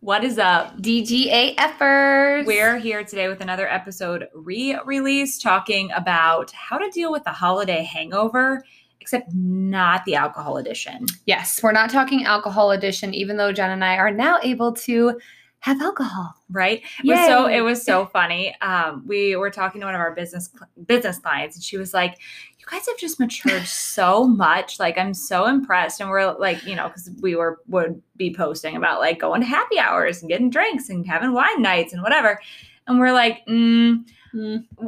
What 0.00 0.24
is 0.24 0.38
up? 0.38 0.76
DGAFers. 0.82 2.44
We're 2.44 2.76
here 2.76 3.02
today 3.02 3.28
with 3.28 3.40
another 3.40 3.66
episode 3.66 4.28
re 4.34 4.78
release 4.84 5.38
talking 5.38 5.90
about 5.92 6.50
how 6.50 6.76
to 6.76 6.90
deal 6.90 7.10
with 7.10 7.24
the 7.24 7.30
holiday 7.30 7.82
hangover, 7.82 8.62
except 9.00 9.32
not 9.34 10.04
the 10.04 10.14
alcohol 10.14 10.58
edition. 10.58 11.06
Yes, 11.24 11.60
we're 11.62 11.72
not 11.72 11.88
talking 11.88 12.24
alcohol 12.24 12.72
edition, 12.72 13.14
even 13.14 13.38
though 13.38 13.52
Jen 13.52 13.70
and 13.70 13.82
I 13.82 13.96
are 13.96 14.10
now 14.10 14.38
able 14.42 14.74
to 14.74 15.18
have 15.66 15.82
alcohol. 15.82 16.32
Right? 16.48 16.82
It 17.02 17.08
was 17.08 17.26
so 17.26 17.46
it 17.48 17.60
was 17.60 17.82
so 17.84 18.06
funny. 18.06 18.54
Um, 18.60 19.02
we 19.04 19.34
were 19.34 19.50
talking 19.50 19.80
to 19.80 19.86
one 19.86 19.96
of 19.96 20.00
our 20.00 20.14
business 20.14 20.48
business 20.86 21.18
clients, 21.18 21.56
and 21.56 21.64
she 21.64 21.76
was 21.76 21.92
like, 21.92 22.18
"You 22.58 22.66
guys 22.70 22.86
have 22.86 22.96
just 22.98 23.18
matured 23.18 23.64
so 23.66 24.28
much. 24.28 24.78
Like, 24.78 24.96
I'm 24.96 25.12
so 25.12 25.46
impressed." 25.46 26.00
And 26.00 26.08
we're 26.08 26.32
like, 26.38 26.64
you 26.64 26.76
know, 26.76 26.86
because 26.86 27.10
we 27.20 27.34
were 27.34 27.60
would 27.66 28.00
be 28.16 28.32
posting 28.32 28.76
about 28.76 29.00
like 29.00 29.18
going 29.18 29.40
to 29.40 29.46
happy 29.46 29.78
hours 29.80 30.22
and 30.22 30.30
getting 30.30 30.50
drinks 30.50 30.88
and 30.88 31.04
having 31.04 31.32
wine 31.32 31.60
nights 31.62 31.92
and 31.92 32.00
whatever. 32.00 32.40
And 32.86 33.00
we're 33.00 33.12
like, 33.12 33.44
mm, 33.46 34.04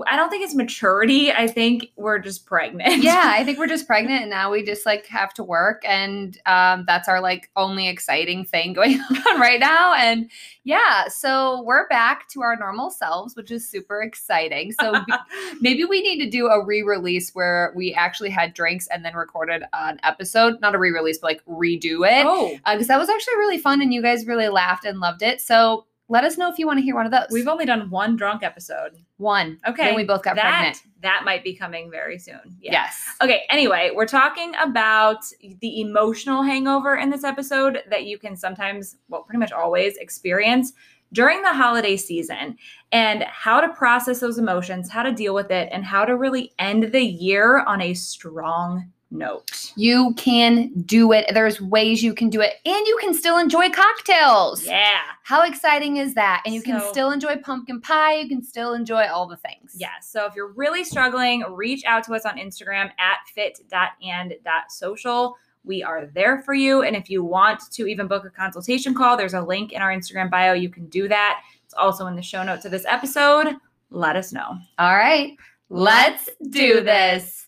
I 0.06 0.16
don't 0.16 0.30
think 0.30 0.44
it's 0.44 0.54
maturity. 0.54 1.32
I 1.32 1.46
think 1.46 1.90
we're 1.96 2.18
just 2.18 2.46
pregnant. 2.46 3.02
yeah, 3.02 3.22
I 3.34 3.44
think 3.44 3.58
we're 3.58 3.66
just 3.66 3.86
pregnant 3.86 4.22
and 4.22 4.30
now 4.30 4.50
we 4.50 4.62
just 4.62 4.84
like 4.86 5.06
have 5.06 5.32
to 5.34 5.44
work 5.44 5.82
and 5.84 6.38
um, 6.46 6.84
that's 6.86 7.08
our 7.08 7.20
like 7.20 7.50
only 7.56 7.88
exciting 7.88 8.44
thing 8.44 8.72
going 8.74 9.00
on 9.00 9.40
right 9.40 9.60
now. 9.60 9.94
And 9.94 10.30
yeah, 10.64 11.08
so 11.08 11.62
we're 11.62 11.88
back 11.88 12.28
to 12.30 12.42
our 12.42 12.56
normal 12.56 12.90
selves, 12.90 13.36
which 13.36 13.50
is 13.50 13.68
super 13.68 14.02
exciting. 14.02 14.72
So 14.72 14.94
maybe 15.60 15.84
we 15.84 16.02
need 16.02 16.22
to 16.24 16.30
do 16.30 16.48
a 16.48 16.64
re-release 16.64 17.30
where 17.34 17.72
we 17.74 17.94
actually 17.94 18.30
had 18.30 18.54
drinks 18.54 18.86
and 18.88 19.04
then 19.04 19.14
recorded 19.14 19.62
an 19.72 19.98
episode, 20.02 20.60
not 20.60 20.74
a 20.74 20.78
re-release, 20.78 21.18
but 21.18 21.28
like 21.28 21.44
redo 21.46 22.06
it. 22.08 22.26
oh, 22.26 22.58
because 22.66 22.88
that 22.88 22.98
was 22.98 23.08
actually 23.08 23.36
really 23.36 23.58
fun 23.58 23.80
and 23.80 23.94
you 23.94 24.02
guys 24.02 24.26
really 24.26 24.48
laughed 24.48 24.84
and 24.84 25.00
loved 25.00 25.22
it. 25.22 25.40
So 25.40 25.86
let 26.08 26.24
us 26.24 26.38
know 26.38 26.50
if 26.50 26.58
you 26.58 26.66
want 26.66 26.78
to 26.78 26.82
hear 26.82 26.94
one 26.94 27.04
of 27.06 27.12
those. 27.12 27.26
we've 27.30 27.48
only 27.48 27.66
done 27.66 27.90
one 27.90 28.16
drunk 28.16 28.42
episode. 28.42 28.92
one. 29.18 29.58
Okay. 29.66 29.84
Then 29.84 29.94
we 29.94 30.04
both 30.04 30.22
got 30.22 30.36
that, 30.36 30.48
pregnant. 30.48 30.82
That 31.02 31.22
might 31.24 31.44
be 31.44 31.54
coming 31.54 31.90
very 31.90 32.18
soon. 32.18 32.56
Yeah. 32.60 32.72
Yes. 32.72 33.04
Okay, 33.22 33.42
anyway, 33.50 33.90
we're 33.94 34.06
talking 34.06 34.52
about 34.60 35.24
the 35.60 35.80
emotional 35.80 36.42
hangover 36.42 36.96
in 36.96 37.10
this 37.10 37.24
episode 37.24 37.82
that 37.90 38.06
you 38.06 38.18
can 38.18 38.36
sometimes, 38.36 38.96
well, 39.08 39.22
pretty 39.22 39.38
much 39.38 39.52
always 39.52 39.96
experience 39.98 40.72
during 41.12 41.42
the 41.42 41.52
holiday 41.52 41.96
season 41.96 42.56
and 42.92 43.22
how 43.24 43.60
to 43.60 43.68
process 43.70 44.20
those 44.20 44.38
emotions, 44.38 44.90
how 44.90 45.02
to 45.02 45.12
deal 45.12 45.34
with 45.34 45.50
it, 45.50 45.68
and 45.72 45.84
how 45.84 46.04
to 46.04 46.16
really 46.16 46.52
end 46.58 46.92
the 46.92 47.02
year 47.02 47.60
on 47.60 47.80
a 47.80 47.94
strong 47.94 48.90
note. 49.10 49.72
You 49.76 50.14
can 50.14 50.72
do 50.82 51.12
it. 51.12 51.26
There's 51.32 51.60
ways 51.60 52.02
you 52.02 52.14
can 52.14 52.30
do 52.30 52.40
it. 52.40 52.54
And 52.64 52.86
you 52.86 52.98
can 53.00 53.14
still 53.14 53.38
enjoy 53.38 53.70
cocktails. 53.70 54.64
Yeah. 54.64 55.00
How 55.22 55.44
exciting 55.44 55.96
is 55.96 56.14
that? 56.14 56.42
And 56.44 56.54
you 56.54 56.62
can 56.62 56.80
still 56.90 57.10
enjoy 57.10 57.36
pumpkin 57.36 57.80
pie. 57.80 58.16
You 58.16 58.28
can 58.28 58.42
still 58.42 58.74
enjoy 58.74 59.06
all 59.06 59.26
the 59.26 59.36
things. 59.36 59.74
Yeah. 59.76 59.98
So 60.02 60.26
if 60.26 60.34
you're 60.34 60.52
really 60.52 60.84
struggling, 60.84 61.44
reach 61.50 61.84
out 61.84 62.04
to 62.04 62.14
us 62.14 62.24
on 62.24 62.38
Instagram 62.38 62.90
at 62.98 63.18
fit.and.social. 63.34 65.36
We 65.64 65.82
are 65.82 66.06
there 66.06 66.42
for 66.42 66.54
you. 66.54 66.82
And 66.82 66.96
if 66.96 67.10
you 67.10 67.24
want 67.24 67.70
to 67.72 67.86
even 67.86 68.06
book 68.06 68.24
a 68.24 68.30
consultation 68.30 68.94
call, 68.94 69.16
there's 69.16 69.34
a 69.34 69.42
link 69.42 69.72
in 69.72 69.82
our 69.82 69.90
Instagram 69.90 70.30
bio. 70.30 70.52
You 70.52 70.70
can 70.70 70.86
do 70.86 71.08
that. 71.08 71.42
It's 71.64 71.74
also 71.74 72.06
in 72.06 72.16
the 72.16 72.22
show 72.22 72.42
notes 72.42 72.64
of 72.64 72.70
this 72.70 72.86
episode. 72.86 73.54
Let 73.90 74.16
us 74.16 74.32
know. 74.32 74.56
All 74.78 74.96
right. 74.96 75.36
Let's 75.68 76.30
do 76.48 76.82
this. 76.82 77.47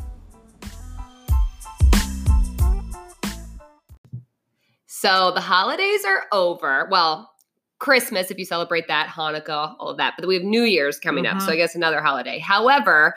So 5.01 5.31
the 5.33 5.41
holidays 5.41 6.05
are 6.05 6.25
over. 6.31 6.87
Well, 6.91 7.31
Christmas, 7.79 8.29
if 8.29 8.37
you 8.37 8.45
celebrate 8.45 8.87
that, 8.87 9.07
Hanukkah, 9.07 9.75
all 9.79 9.89
of 9.89 9.97
that. 9.97 10.13
But 10.15 10.27
we 10.27 10.35
have 10.35 10.43
New 10.43 10.61
Year's 10.61 10.99
coming 10.99 11.25
up. 11.25 11.41
So 11.41 11.51
I 11.51 11.55
guess 11.55 11.73
another 11.73 12.03
holiday. 12.03 12.37
However, 12.37 13.15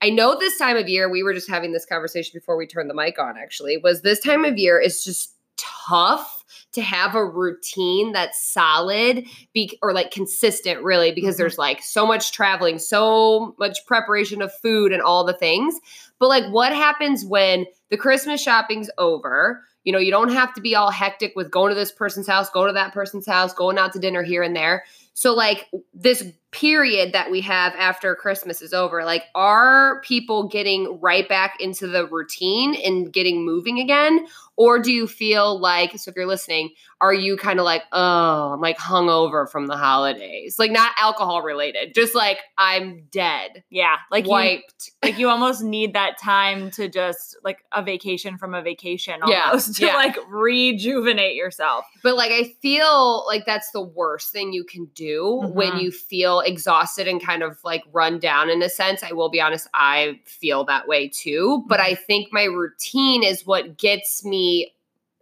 I 0.00 0.10
know 0.10 0.38
this 0.38 0.56
time 0.56 0.76
of 0.76 0.88
year, 0.88 1.10
we 1.10 1.24
were 1.24 1.34
just 1.34 1.50
having 1.50 1.72
this 1.72 1.86
conversation 1.86 2.30
before 2.38 2.56
we 2.56 2.68
turned 2.68 2.88
the 2.88 2.94
mic 2.94 3.18
on, 3.18 3.36
actually, 3.36 3.78
was 3.78 4.02
this 4.02 4.20
time 4.20 4.44
of 4.44 4.58
year 4.58 4.78
is 4.78 5.04
just 5.04 5.34
tough 5.56 6.44
to 6.70 6.82
have 6.82 7.16
a 7.16 7.24
routine 7.24 8.12
that's 8.12 8.40
solid 8.40 9.26
be, 9.52 9.76
or 9.82 9.92
like 9.92 10.12
consistent, 10.12 10.84
really, 10.84 11.10
because 11.10 11.34
Mhm. 11.34 11.38
there's 11.38 11.58
like 11.58 11.82
so 11.82 12.06
much 12.06 12.30
traveling, 12.30 12.78
so 12.78 13.56
much 13.58 13.84
preparation 13.86 14.40
of 14.40 14.54
food 14.54 14.92
and 14.92 15.02
all 15.02 15.24
the 15.24 15.32
things. 15.32 15.74
But 16.20 16.28
like, 16.28 16.44
what 16.52 16.72
happens 16.72 17.24
when 17.24 17.66
the 17.90 17.96
Christmas 17.96 18.40
shopping's 18.40 18.88
over? 18.98 19.64
You 19.84 19.92
know, 19.92 19.98
you 19.98 20.10
don't 20.10 20.32
have 20.32 20.52
to 20.54 20.60
be 20.60 20.74
all 20.74 20.90
hectic 20.90 21.34
with 21.36 21.50
going 21.50 21.70
to 21.70 21.74
this 21.74 21.92
person's 21.92 22.26
house, 22.26 22.50
going 22.50 22.68
to 22.68 22.72
that 22.74 22.92
person's 22.92 23.26
house, 23.26 23.52
going 23.52 23.78
out 23.78 23.92
to 23.92 23.98
dinner 23.98 24.22
here 24.22 24.42
and 24.42 24.56
there. 24.56 24.84
So, 25.14 25.34
like, 25.34 25.68
this 25.92 26.24
period 26.54 27.12
that 27.12 27.30
we 27.30 27.40
have 27.40 27.74
after 27.74 28.14
Christmas 28.14 28.62
is 28.62 28.72
over, 28.72 29.04
like, 29.04 29.24
are 29.34 30.00
people 30.02 30.46
getting 30.48 31.00
right 31.00 31.28
back 31.28 31.56
into 31.60 31.88
the 31.88 32.06
routine 32.06 32.76
and 32.76 33.12
getting 33.12 33.44
moving 33.44 33.80
again? 33.80 34.26
Or 34.56 34.78
do 34.78 34.92
you 34.92 35.08
feel 35.08 35.58
like, 35.58 35.98
so 35.98 36.10
if 36.10 36.14
you're 36.16 36.26
listening, 36.26 36.70
are 37.00 37.12
you 37.12 37.36
kind 37.36 37.58
of 37.58 37.64
like, 37.64 37.82
oh, 37.90 38.52
I'm 38.52 38.60
like 38.60 38.78
hungover 38.78 39.50
from 39.50 39.66
the 39.66 39.76
holidays? 39.76 40.60
Like, 40.60 40.70
not 40.70 40.92
alcohol 40.96 41.42
related, 41.42 41.92
just 41.92 42.14
like 42.14 42.38
I'm 42.56 43.06
dead, 43.10 43.64
Yeah, 43.68 43.96
like 44.12 44.24
you, 44.26 44.30
wiped. 44.30 44.92
like 45.02 45.18
you 45.18 45.28
almost 45.28 45.64
need 45.64 45.94
that 45.94 46.18
time 46.22 46.70
to 46.72 46.88
just 46.88 47.36
like 47.42 47.64
a 47.72 47.82
vacation 47.82 48.38
from 48.38 48.54
a 48.54 48.62
vacation 48.62 49.16
Yeah, 49.26 49.46
almost 49.46 49.74
to 49.76 49.86
yeah. 49.86 49.96
like 49.96 50.16
rejuvenate 50.28 51.34
yourself. 51.34 51.84
But 52.04 52.14
like 52.16 52.30
I 52.30 52.54
feel 52.62 53.24
like 53.26 53.44
that's 53.46 53.72
the 53.72 53.82
worst 53.82 54.30
thing 54.30 54.52
you 54.52 54.62
can 54.64 54.84
do 54.94 55.40
when 55.52 55.72
Mhm. 55.72 55.82
you 55.82 55.90
feel 55.90 56.38
exhausted 56.46 57.08
and 57.08 57.24
kind 57.24 57.42
of 57.42 57.58
like 57.64 57.82
run 57.92 58.18
down 58.18 58.50
in 58.50 58.62
a 58.62 58.68
sense. 58.68 59.02
I 59.02 59.12
will 59.12 59.30
be 59.30 59.40
honest, 59.40 59.68
I 59.74 60.20
feel 60.24 60.64
that 60.64 60.88
way 60.88 61.08
too, 61.08 61.64
but 61.68 61.80
I 61.80 61.92
mm-hmm. 61.92 62.04
think 62.04 62.28
my 62.32 62.44
routine 62.44 63.22
is 63.22 63.46
what 63.46 63.78
gets 63.78 64.24
me 64.24 64.72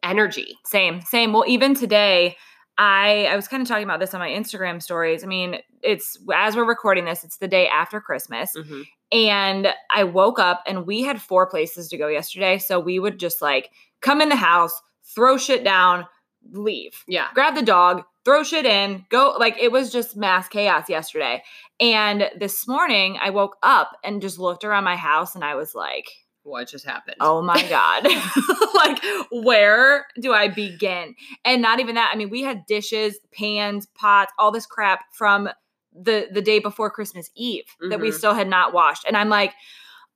energy. 0.02 0.58
Same, 0.64 1.00
same. 1.02 1.32
Well, 1.32 1.44
even 1.46 1.74
today, 1.74 2.36
I 2.78 3.26
I 3.30 3.36
was 3.36 3.48
kind 3.48 3.60
of 3.60 3.68
talking 3.68 3.84
about 3.84 4.00
this 4.00 4.14
on 4.14 4.20
my 4.20 4.30
Instagram 4.30 4.82
stories. 4.82 5.22
I 5.22 5.26
mean, 5.26 5.58
it's 5.82 6.18
as 6.34 6.56
we're 6.56 6.64
recording 6.64 7.04
this, 7.04 7.22
it's 7.24 7.36
the 7.36 7.48
day 7.48 7.68
after 7.68 8.00
Christmas. 8.00 8.52
Mm-hmm. 8.56 8.82
And 9.12 9.68
I 9.94 10.04
woke 10.04 10.38
up 10.38 10.62
and 10.66 10.86
we 10.86 11.02
had 11.02 11.20
four 11.20 11.46
places 11.46 11.88
to 11.88 11.98
go 11.98 12.08
yesterday. 12.08 12.56
So 12.56 12.80
we 12.80 12.98
would 12.98 13.18
just 13.18 13.42
like 13.42 13.70
come 14.00 14.22
in 14.22 14.30
the 14.30 14.36
house, 14.36 14.72
throw 15.04 15.36
shit 15.36 15.64
down, 15.64 16.06
leave. 16.50 17.04
Yeah. 17.06 17.28
grab 17.34 17.54
the 17.54 17.62
dog, 17.62 18.04
throw 18.24 18.42
shit 18.42 18.66
in, 18.66 19.04
go. 19.08 19.34
Like 19.38 19.56
it 19.58 19.72
was 19.72 19.90
just 19.92 20.16
mass 20.16 20.48
chaos 20.48 20.88
yesterday. 20.88 21.42
And 21.80 22.30
this 22.38 22.66
morning 22.68 23.18
I 23.20 23.30
woke 23.30 23.56
up 23.62 23.96
and 24.04 24.20
just 24.22 24.38
looked 24.38 24.64
around 24.64 24.84
my 24.84 24.96
house 24.96 25.34
and 25.34 25.42
I 25.44 25.54
was 25.56 25.74
like, 25.74 26.08
What 26.44 26.68
just 26.68 26.84
happened? 26.84 27.16
oh 27.20 27.42
my 27.42 27.60
God. 27.68 28.04
like, 28.74 29.02
where 29.44 30.06
do 30.20 30.32
I 30.32 30.48
begin? 30.48 31.14
And 31.44 31.60
not 31.62 31.80
even 31.80 31.94
that. 31.96 32.10
I 32.12 32.16
mean, 32.16 32.30
we 32.30 32.42
had 32.42 32.66
dishes, 32.66 33.18
pans, 33.36 33.86
pots, 33.94 34.32
all 34.38 34.52
this 34.52 34.66
crap 34.66 35.04
from 35.12 35.48
the 35.94 36.28
the 36.32 36.40
day 36.42 36.58
before 36.58 36.90
Christmas 36.90 37.30
Eve 37.36 37.64
that 37.90 38.00
we 38.00 38.08
Mhm. 38.10 38.14
still 38.14 38.34
had 38.34 38.48
not 38.48 38.72
washed. 38.72 39.04
And 39.06 39.16
I'm 39.16 39.28
like, 39.28 39.52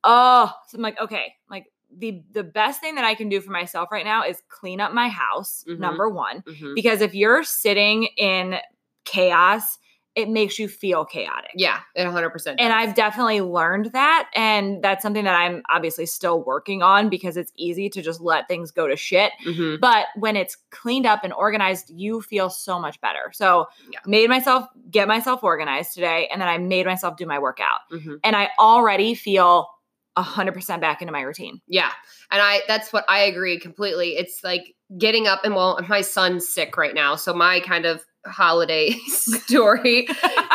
oh, 0.05 0.51
so 0.69 0.77
I'm 0.77 0.83
like, 0.83 1.01
okay, 1.01 1.35
like 1.51 1.65
the 1.99 2.23
the 2.33 2.45
best 2.45 2.81
thing 2.81 2.95
that 2.97 3.05
I 3.05 3.15
can 3.15 3.29
do 3.29 3.41
for 3.41 3.51
myself 3.51 3.89
right 3.91 4.05
now 4.05 4.23
is 4.25 4.43
clean 4.49 4.81
up 4.81 4.93
my 4.93 5.09
house. 5.09 5.65
Mhm. 5.69 5.79
Number 5.79 6.09
one, 6.11 6.43
Mhm. 6.43 6.75
because 6.75 7.01
if 7.01 7.15
you're 7.15 7.43
sitting 7.43 8.05
in 8.17 8.57
chaos, 9.05 9.79
it 10.15 10.31
makes 10.31 10.59
you 10.59 10.67
feel 10.67 11.05
chaotic. 11.05 11.51
Yeah, 11.55 11.81
it 11.95 12.07
100%. 12.07 12.59
And. 12.59 12.73
I've 12.73 12.95
definitely 12.95 13.43
learned 13.43 13.93
that. 13.93 14.31
And 14.35 14.83
that's 14.83 15.03
something 15.03 15.25
that 15.25 15.35
I'm 15.39 15.63
obviously 15.69 16.07
still 16.07 16.43
working 16.43 16.83
on 16.83 17.11
because 17.11 17.37
it's 17.37 17.53
easy 17.57 17.91
to 17.91 18.01
just 18.01 18.23
let 18.23 18.49
things 18.49 18.71
go 18.71 18.87
to 18.89 18.97
shit. 18.97 19.33
Mhm. 19.45 19.79
But 19.79 20.07
when 20.17 20.35
it's 20.35 20.57
cleaned 20.71 21.05
up 21.05 21.21
and 21.23 21.35
organized, 21.35 21.91
you 21.91 22.23
feel 22.23 22.49
so 22.49 22.79
much 22.81 22.99
better. 23.03 23.31
So 23.35 23.67
Yeah. 23.93 23.99
made 24.07 24.31
myself 24.31 24.67
get 24.91 25.07
myself 25.07 25.45
organized 25.45 25.93
today. 25.93 26.29
And 26.33 26.41
then 26.41 26.49
I 26.49 26.57
made 26.57 26.87
myself 26.87 27.17
do 27.19 27.27
my 27.27 27.39
workout. 27.39 27.81
Mhm. 27.93 28.19
And 28.25 28.35
I 28.35 28.49
already 28.59 29.15
feel 29.15 29.69
100% 30.17 30.81
back 30.81 31.03
into 31.03 31.13
my 31.13 31.21
routine. 31.21 31.61
Yeah. 31.67 31.91
And 32.31 32.41
I 32.43 32.63
that's 32.67 32.93
what 32.93 33.05
I 33.09 33.21
agree 33.21 33.59
completely. 33.59 34.17
It's 34.17 34.43
like 34.43 34.75
getting 34.99 35.27
up 35.27 35.45
and 35.45 35.55
well, 35.55 35.79
my 35.89 36.01
son's 36.01 36.49
sick 36.49 36.77
right 36.77 36.95
now. 36.95 37.17
So 37.17 37.35
my 37.35 37.61
kind 37.61 37.85
of 37.85 38.05
holiday 38.25 38.91
story 39.09 40.09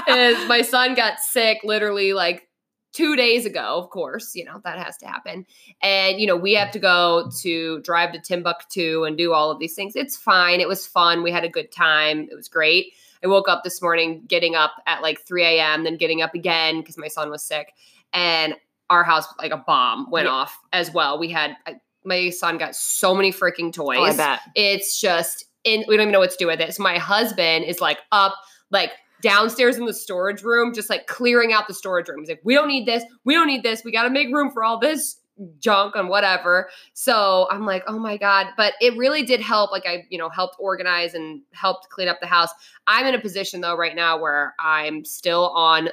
is 0.08 0.48
my 0.48 0.62
son 0.62 0.96
got 0.96 1.20
sick 1.20 1.60
literally 1.64 2.14
like 2.14 2.48
two 2.94 3.16
days 3.16 3.46
ago, 3.46 3.78
of 3.78 3.90
course, 3.90 4.36
you 4.36 4.44
know, 4.44 4.60
that 4.64 4.78
has 4.78 4.98
to 4.98 5.08
happen. 5.08 5.46
And, 5.82 6.20
you 6.20 6.28
know, 6.28 6.36
we 6.36 6.54
have 6.54 6.72
to 6.72 6.80
go 6.80 7.32
to 7.42 7.80
drive 7.82 8.12
to 8.14 8.20
Timbuktu 8.20 9.06
and 9.06 9.18
do 9.18 9.34
all 9.34 9.50
of 9.50 9.60
these 9.60 9.76
things. 9.76 9.96
It's 9.96 10.18
fine. 10.18 10.60
It 10.60 10.68
was 10.68 10.86
fun. 10.86 11.24
We 11.24 11.32
had 11.32 11.46
a 11.46 11.50
good 11.50 11.72
time. 11.72 12.28
It 12.30 12.36
was 12.36 12.50
great. 12.50 12.94
I 13.24 13.28
woke 13.28 13.48
up 13.48 13.64
this 13.64 13.82
morning 13.82 14.24
getting 14.28 14.56
up 14.56 14.74
at 14.88 15.02
like 15.02 15.22
3 15.22 15.44
a.m., 15.44 15.84
then 15.84 15.96
getting 15.98 16.22
up 16.22 16.34
again 16.34 16.80
because 16.80 16.98
my 16.98 17.08
son 17.08 17.30
was 17.30 17.44
sick. 17.44 17.74
And 18.14 18.56
our 18.92 19.04
house, 19.04 19.26
like 19.40 19.52
a 19.52 19.58
bomb, 19.58 20.10
went 20.12 20.26
Yeah. 20.28 20.34
off 20.34 20.60
as 20.74 20.92
well. 20.94 21.18
We 21.18 21.30
had, 21.30 21.56
I, 21.66 21.76
my 22.04 22.30
son 22.30 22.58
got 22.58 22.76
so 22.76 23.16
many 23.16 23.32
freaking 23.32 23.72
toys 23.74 23.98
Oh, 24.00 24.04
I 24.04 24.16
bet. 24.16 24.40
it's 24.56 25.00
just 25.00 25.46
in 25.64 25.84
we 25.88 25.96
don't 25.96 26.02
even 26.04 26.12
know 26.12 26.20
what 26.20 26.32
to 26.32 26.38
do 26.38 26.48
with 26.48 26.60
it. 26.60 26.74
So 26.76 26.84
my 26.84 26.98
husband 26.98 27.66
is 27.66 27.80
like 27.82 28.00
up, 28.12 28.36
like 28.72 28.92
downstairs 29.22 29.78
in 29.78 29.86
the 29.86 29.94
storage 29.94 30.42
room, 30.44 30.74
just 30.74 30.90
like 30.90 31.06
clearing 31.08 31.54
out 31.54 31.68
the 31.68 31.74
storage 31.74 32.08
room. 32.08 32.20
He's 32.20 32.30
like, 32.30 32.42
we 32.44 32.54
don't 32.56 32.68
need 32.68 32.86
this, 32.88 33.04
we 33.24 33.34
don't 33.36 33.48
need 33.48 33.64
this, 33.64 33.84
we 33.86 33.92
gotta 33.92 34.10
make 34.10 34.34
room 34.34 34.50
for 34.52 34.64
all 34.64 34.80
this 34.80 35.18
junk 35.60 35.96
and 35.96 36.10
whatever. 36.10 36.70
So 36.94 37.48
I'm 37.52 37.66
like, 37.66 37.84
oh 37.88 37.98
my 38.00 38.18
God. 38.18 38.48
But 38.58 38.74
it 38.82 38.96
really 38.98 39.24
did 39.24 39.40
help. 39.42 39.72
Like 39.72 39.86
I, 39.88 40.06
you 40.10 40.18
know, 40.18 40.30
helped 40.30 40.56
organize 40.60 41.14
and 41.14 41.42
helped 41.54 41.90
clean 41.90 42.08
up 42.08 42.20
the 42.20 42.28
house. 42.28 42.50
I'm 42.88 43.06
in 43.06 43.16
a 43.16 43.20
position 43.22 43.62
though 43.62 43.76
right 43.76 43.96
now 43.96 44.20
where 44.20 44.54
I'm 44.60 45.06
still 45.06 45.50
on 45.50 45.90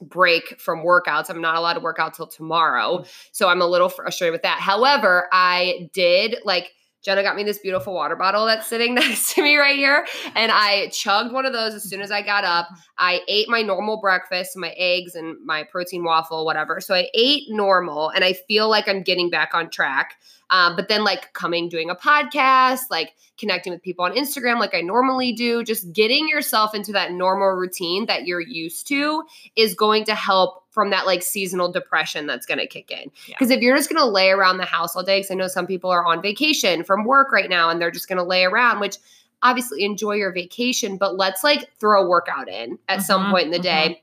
break 0.00 0.60
from 0.60 0.84
workouts. 0.84 1.30
I'm 1.30 1.40
not 1.40 1.56
allowed 1.56 1.74
to 1.74 1.80
work 1.80 1.98
out 1.98 2.14
till 2.14 2.26
tomorrow. 2.26 2.98
Mm. 2.98 3.28
So 3.32 3.48
I'm 3.48 3.60
a 3.60 3.66
little 3.66 3.88
frustrated 3.88 4.32
with 4.32 4.42
that. 4.42 4.60
However, 4.60 5.28
I 5.32 5.90
did 5.92 6.36
like 6.44 6.72
Jenna 7.02 7.22
got 7.22 7.34
me 7.34 7.44
this 7.44 7.58
beautiful 7.58 7.94
water 7.94 8.14
bottle 8.14 8.44
that's 8.44 8.66
sitting 8.66 8.94
next 8.96 9.34
to 9.34 9.42
me 9.42 9.56
right 9.56 9.76
here. 9.76 10.06
And 10.34 10.52
I 10.52 10.88
chugged 10.88 11.32
one 11.32 11.46
of 11.46 11.52
those 11.52 11.74
as 11.74 11.88
soon 11.88 12.00
as 12.00 12.10
I 12.10 12.22
got 12.22 12.44
up. 12.44 12.66
Mm-hmm. 12.66 12.74
I 12.98 13.20
ate 13.28 13.48
my 13.48 13.62
normal 13.62 14.00
breakfast, 14.00 14.56
my 14.56 14.74
eggs 14.76 15.14
and 15.14 15.36
my 15.44 15.64
protein 15.64 16.04
waffle, 16.04 16.44
whatever. 16.44 16.80
So 16.80 16.94
I 16.94 17.08
ate 17.14 17.44
normal 17.48 18.10
and 18.10 18.24
I 18.24 18.34
feel 18.34 18.68
like 18.68 18.88
I'm 18.88 19.02
getting 19.02 19.30
back 19.30 19.54
on 19.54 19.70
track. 19.70 20.16
Um, 20.50 20.76
but 20.76 20.88
then, 20.88 21.04
like 21.04 21.32
coming, 21.32 21.68
doing 21.68 21.90
a 21.90 21.94
podcast, 21.94 22.82
like 22.90 23.14
connecting 23.38 23.72
with 23.72 23.82
people 23.82 24.04
on 24.04 24.12
Instagram, 24.12 24.58
like 24.58 24.74
I 24.74 24.82
normally 24.82 25.32
do, 25.32 25.64
just 25.64 25.92
getting 25.92 26.28
yourself 26.28 26.74
into 26.74 26.92
that 26.92 27.12
normal 27.12 27.48
routine 27.48 28.06
that 28.06 28.26
you're 28.26 28.40
used 28.40 28.86
to 28.88 29.22
is 29.56 29.74
going 29.74 30.04
to 30.04 30.14
help 30.14 30.64
from 30.70 30.90
that 30.90 31.06
like 31.06 31.22
seasonal 31.22 31.70
depression 31.72 32.26
that's 32.26 32.46
going 32.46 32.58
to 32.58 32.66
kick 32.66 32.90
in. 32.90 33.10
Yeah. 33.26 33.36
Because 33.38 33.50
if 33.50 33.60
you're 33.60 33.76
just 33.76 33.88
going 33.88 34.00
to 34.00 34.06
lay 34.10 34.30
around 34.30 34.58
the 34.58 34.64
house 34.64 34.94
all 34.94 35.02
day, 35.02 35.18
because 35.20 35.30
I 35.30 35.34
know 35.34 35.48
some 35.48 35.66
people 35.66 35.90
are 35.90 36.04
on 36.04 36.20
vacation 36.20 36.84
from 36.84 37.04
work 37.04 37.32
right 37.32 37.48
now 37.48 37.70
and 37.70 37.80
they're 37.80 37.90
just 37.90 38.08
going 38.08 38.18
to 38.18 38.24
lay 38.24 38.44
around, 38.44 38.80
which 38.80 38.96
obviously 39.42 39.84
enjoy 39.84 40.12
your 40.14 40.32
vacation, 40.32 40.96
but 40.98 41.16
let's 41.16 41.42
like 41.42 41.70
throw 41.80 42.04
a 42.04 42.08
workout 42.08 42.48
in 42.48 42.78
at 42.88 43.02
some 43.02 43.24
Mhm, 43.24 43.30
point 43.30 43.44
in 43.46 43.50
the 43.50 43.58
day. 43.58 44.02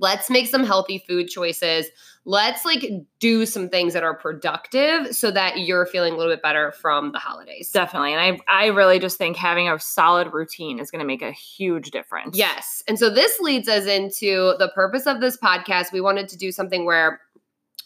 Let's 0.00 0.30
make 0.30 0.46
some 0.46 0.64
healthy 0.64 1.04
food 1.06 1.28
choices. 1.28 1.86
Let's 2.24 2.64
like 2.64 2.84
do 3.20 3.46
some 3.46 3.68
things 3.68 3.92
that 3.92 4.02
are 4.02 4.14
productive 4.14 5.14
so 5.14 5.30
that 5.30 5.60
you're 5.60 5.86
feeling 5.86 6.14
a 6.14 6.16
little 6.16 6.32
bit 6.32 6.42
better 6.42 6.72
from 6.72 7.12
the 7.12 7.18
holidays. 7.18 7.70
Definitely. 7.70 8.14
And 8.14 8.20
I 8.48 8.64
I 8.64 8.66
really 8.66 8.98
just 8.98 9.16
think 9.16 9.36
having 9.36 9.68
a 9.68 9.78
solid 9.78 10.32
routine 10.32 10.80
is 10.80 10.90
going 10.90 11.00
to 11.00 11.06
make 11.06 11.22
a 11.22 11.32
huge 11.32 11.90
difference. 11.90 12.36
Yes. 12.36 12.82
And 12.88 12.98
so 12.98 13.10
this 13.10 13.38
leads 13.40 13.68
us 13.68 13.86
into 13.86 14.54
the 14.58 14.70
purpose 14.74 15.06
of 15.06 15.20
this 15.20 15.36
podcast. 15.36 15.92
We 15.92 16.00
wanted 16.00 16.28
to 16.30 16.36
do 16.36 16.50
something 16.50 16.84
where 16.84 17.20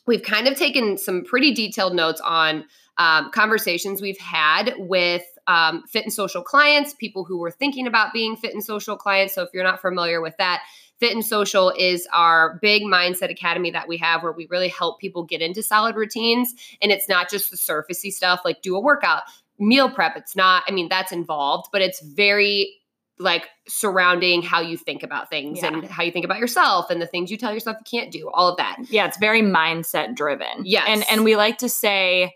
we've 0.07 0.23
kind 0.23 0.49
of 0.49 0.57
taken 0.57 0.97
some 0.97 1.25
pretty 1.25 1.53
detailed 1.53 1.95
notes 1.95 2.21
on 2.23 2.65
um, 2.99 3.31
conversations 3.31 4.03
we've 4.03 4.19
had 4.19 4.75
with 4.77 5.23
um, 5.47 5.85
fit 5.89 6.05
and 6.05 6.13
social 6.13 6.43
clients, 6.43 6.95
people 6.95 7.25
who 7.25 7.39
were 7.39 7.51
thinking 7.51 7.87
about 7.87 8.13
being 8.13 8.37
fit 8.37 8.53
and 8.53 8.63
social 8.63 8.97
clients. 8.97 9.35
So 9.35 9.43
if 9.43 9.51
you're 9.53 9.65
not 9.65 9.81
familiar 9.81 10.21
with 10.21 10.37
that, 10.39 10.63
Fit 11.01 11.13
and 11.13 11.25
Social 11.25 11.73
is 11.77 12.07
our 12.13 12.59
big 12.63 12.83
mindset 12.83 13.31
academy 13.31 13.71
that 13.73 13.89
we 13.89 13.97
have 13.97 14.23
where 14.23 14.33
we 14.33 14.47
really 14.51 14.69
help 14.69 15.01
people 15.01 15.25
get 15.25 15.41
into 15.43 15.63
solid 15.63 15.97
routines. 15.97 16.55
And 16.81 16.93
it's 16.93 17.09
not 17.09 17.29
just 17.31 17.51
the 17.51 17.57
surfacey 17.57 18.13
stuff 18.13 18.41
like 18.45 18.63
do 18.63 18.77
a 18.77 18.81
workout, 18.81 19.23
meal 19.59 19.91
prep. 19.91 20.17
It's 20.17 20.37
not, 20.37 20.63
I 20.69 20.73
mean, 20.73 20.89
that's 20.89 21.11
involved, 21.11 21.71
but 21.73 21.83
it's 21.83 22.01
very 22.03 22.77
like 23.19 23.49
surrounding 23.69 24.41
how 24.41 24.61
you 24.61 24.77
think 24.79 25.03
about 25.03 25.29
things 25.29 25.59
Yeah. 25.61 25.69
and 25.69 25.85
how 25.85 26.03
you 26.03 26.11
think 26.11 26.25
about 26.25 26.39
yourself 26.39 26.89
and 26.91 27.03
the 27.03 27.07
things 27.07 27.31
you 27.31 27.37
tell 27.37 27.53
yourself 27.53 27.77
you 27.79 27.99
can't 28.01 28.11
do, 28.11 28.31
all 28.33 28.49
of 28.49 28.57
that. 28.57 28.77
Yeah, 28.89 29.07
it's 29.07 29.19
very 29.19 29.43
mindset 29.43 30.15
driven. 30.15 30.65
Yes. 30.65 30.85
And 30.89 31.05
and 31.11 31.25
we 31.25 31.37
like 31.37 31.59
to 31.59 31.69
say, 31.69 32.33